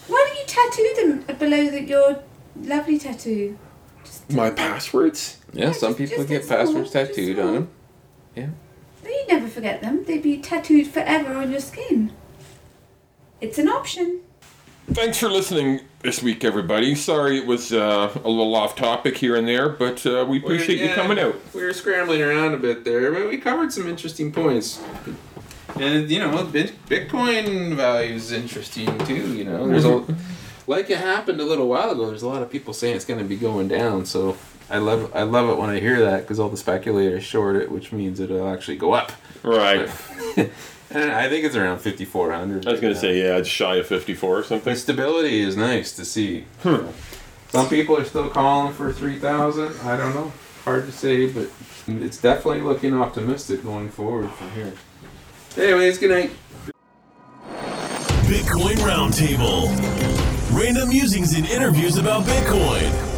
Why 0.09 0.25
don't 0.29 0.39
you 0.39 0.47
tattoo 0.47 1.25
them 1.27 1.37
below 1.39 1.71
the, 1.71 1.83
your 1.83 2.23
lovely 2.63 2.99
tattoo? 2.99 3.59
Just 4.05 4.31
My 4.33 4.47
just- 4.51 4.57
passwords? 4.57 5.37
Yeah, 5.53 5.67
Yeah, 5.67 5.73
some 5.73 5.97
just- 5.97 5.99
people 5.99 6.17
just 6.25 6.29
get 6.29 6.41
as 6.43 6.47
small, 6.47 6.59
passwords 6.59 6.93
just 6.93 7.09
tattooed 7.15 7.37
small. 7.37 7.49
on 7.49 7.55
them. 7.55 7.69
No, 8.37 9.11
you'd 9.13 9.29
never 9.29 9.49
forget 9.49 9.81
them. 9.83 10.05
They'd 10.05 10.23
be 10.23 10.39
tattooed 10.39 10.89
forever 10.89 11.35
on 11.35 11.51
your 11.51 11.61
skin. 11.61 12.13
It's 13.41 13.59
an 13.59 13.69
option. 13.69 14.21
Thanks 14.93 15.19
for 15.19 15.29
listening 15.29 15.81
this 16.07 16.23
week, 16.23 16.45
everybody. 16.45 16.95
Sorry 16.95 17.37
it 17.37 17.47
was 17.47 17.73
uh, 17.73 18.17
a 18.25 18.29
little 18.29 18.55
off 18.55 18.77
topic 18.77 19.19
here 19.19 19.35
and 19.35 19.49
there, 19.49 19.69
but 19.69 20.07
uh, 20.07 20.25
we 20.27 20.39
appreciate 20.39 20.79
you 20.79 20.95
coming 20.95 21.19
out. 21.19 21.35
We 21.53 21.65
were 21.65 21.73
scrambling 21.73 22.23
around 22.23 22.55
a 22.55 22.59
bit 22.59 22.85
there, 22.85 23.11
but 23.11 23.29
we 23.29 23.39
covered 23.39 23.73
some 23.73 23.89
interesting 23.89 24.31
points. 24.31 24.81
And 25.75 26.09
you 26.09 26.21
know, 26.21 26.31
Bitcoin 26.45 27.75
value 27.75 28.15
is 28.15 28.31
interesting 28.31 28.97
too. 28.99 29.35
You 29.35 29.47
know, 29.47 29.67
there's 29.67 29.85
a 29.85 30.05
like 30.69 30.91
it 30.91 30.99
happened 30.99 31.41
a 31.41 31.45
little 31.45 31.67
while 31.67 31.91
ago. 31.91 32.07
There's 32.07 32.23
a 32.23 32.29
lot 32.29 32.41
of 32.41 32.51
people 32.51 32.73
saying 32.73 32.95
it's 32.95 33.05
going 33.05 33.19
to 33.19 33.27
be 33.27 33.37
going 33.37 33.67
down. 33.67 34.07
So 34.07 34.37
I 34.71 34.79
love 34.79 35.11
I 35.13 35.23
love 35.23 35.51
it 35.51 35.59
when 35.59 35.71
I 35.71 35.81
hear 35.81 35.99
that 36.03 36.21
because 36.21 36.39
all 36.39 36.49
the 36.49 36.57
speculators 36.57 37.25
short 37.25 37.57
it, 37.57 37.69
which 37.69 37.91
means 37.91 38.21
it'll 38.21 38.49
actually 38.49 38.77
go 38.77 38.93
up. 38.93 39.11
Right. 39.43 39.91
and 40.91 41.11
I 41.13 41.29
think 41.29 41.45
it's 41.45 41.57
around 41.57 41.81
5,400. 41.81 42.67
I 42.67 42.71
was 42.71 42.81
going 42.81 42.95
to 42.95 42.99
say, 42.99 43.19
yeah, 43.21 43.37
it's 43.37 43.49
shy 43.49 43.77
of 43.77 43.87
54 43.87 44.39
or 44.39 44.43
something. 44.45 44.73
The 44.73 44.79
stability 44.79 45.41
is 45.41 45.57
nice 45.57 45.95
to 45.97 46.05
see. 46.05 46.45
Hmm. 46.63 46.87
Some 47.49 47.69
people 47.69 47.97
are 47.97 48.05
still 48.05 48.29
calling 48.29 48.73
for 48.73 48.93
3,000. 48.93 49.81
I 49.83 49.97
don't 49.97 50.15
know. 50.15 50.33
Hard 50.65 50.87
to 50.87 50.93
say, 50.93 51.27
but 51.33 51.49
it's 51.87 52.21
definitely 52.21 52.61
looking 52.61 52.95
optimistic 52.95 53.63
going 53.63 53.89
forward 53.89 54.31
from 54.33 54.51
here. 54.51 54.73
Anyways, 55.57 55.99
good 55.99 56.11
night. 56.11 56.31
Bitcoin 58.27 58.75
Roundtable. 58.77 59.69
Random 60.53 60.89
musings 60.89 61.35
and 61.37 61.47
interviews 61.47 61.97
about 61.97 62.25
Bitcoin. 62.25 63.16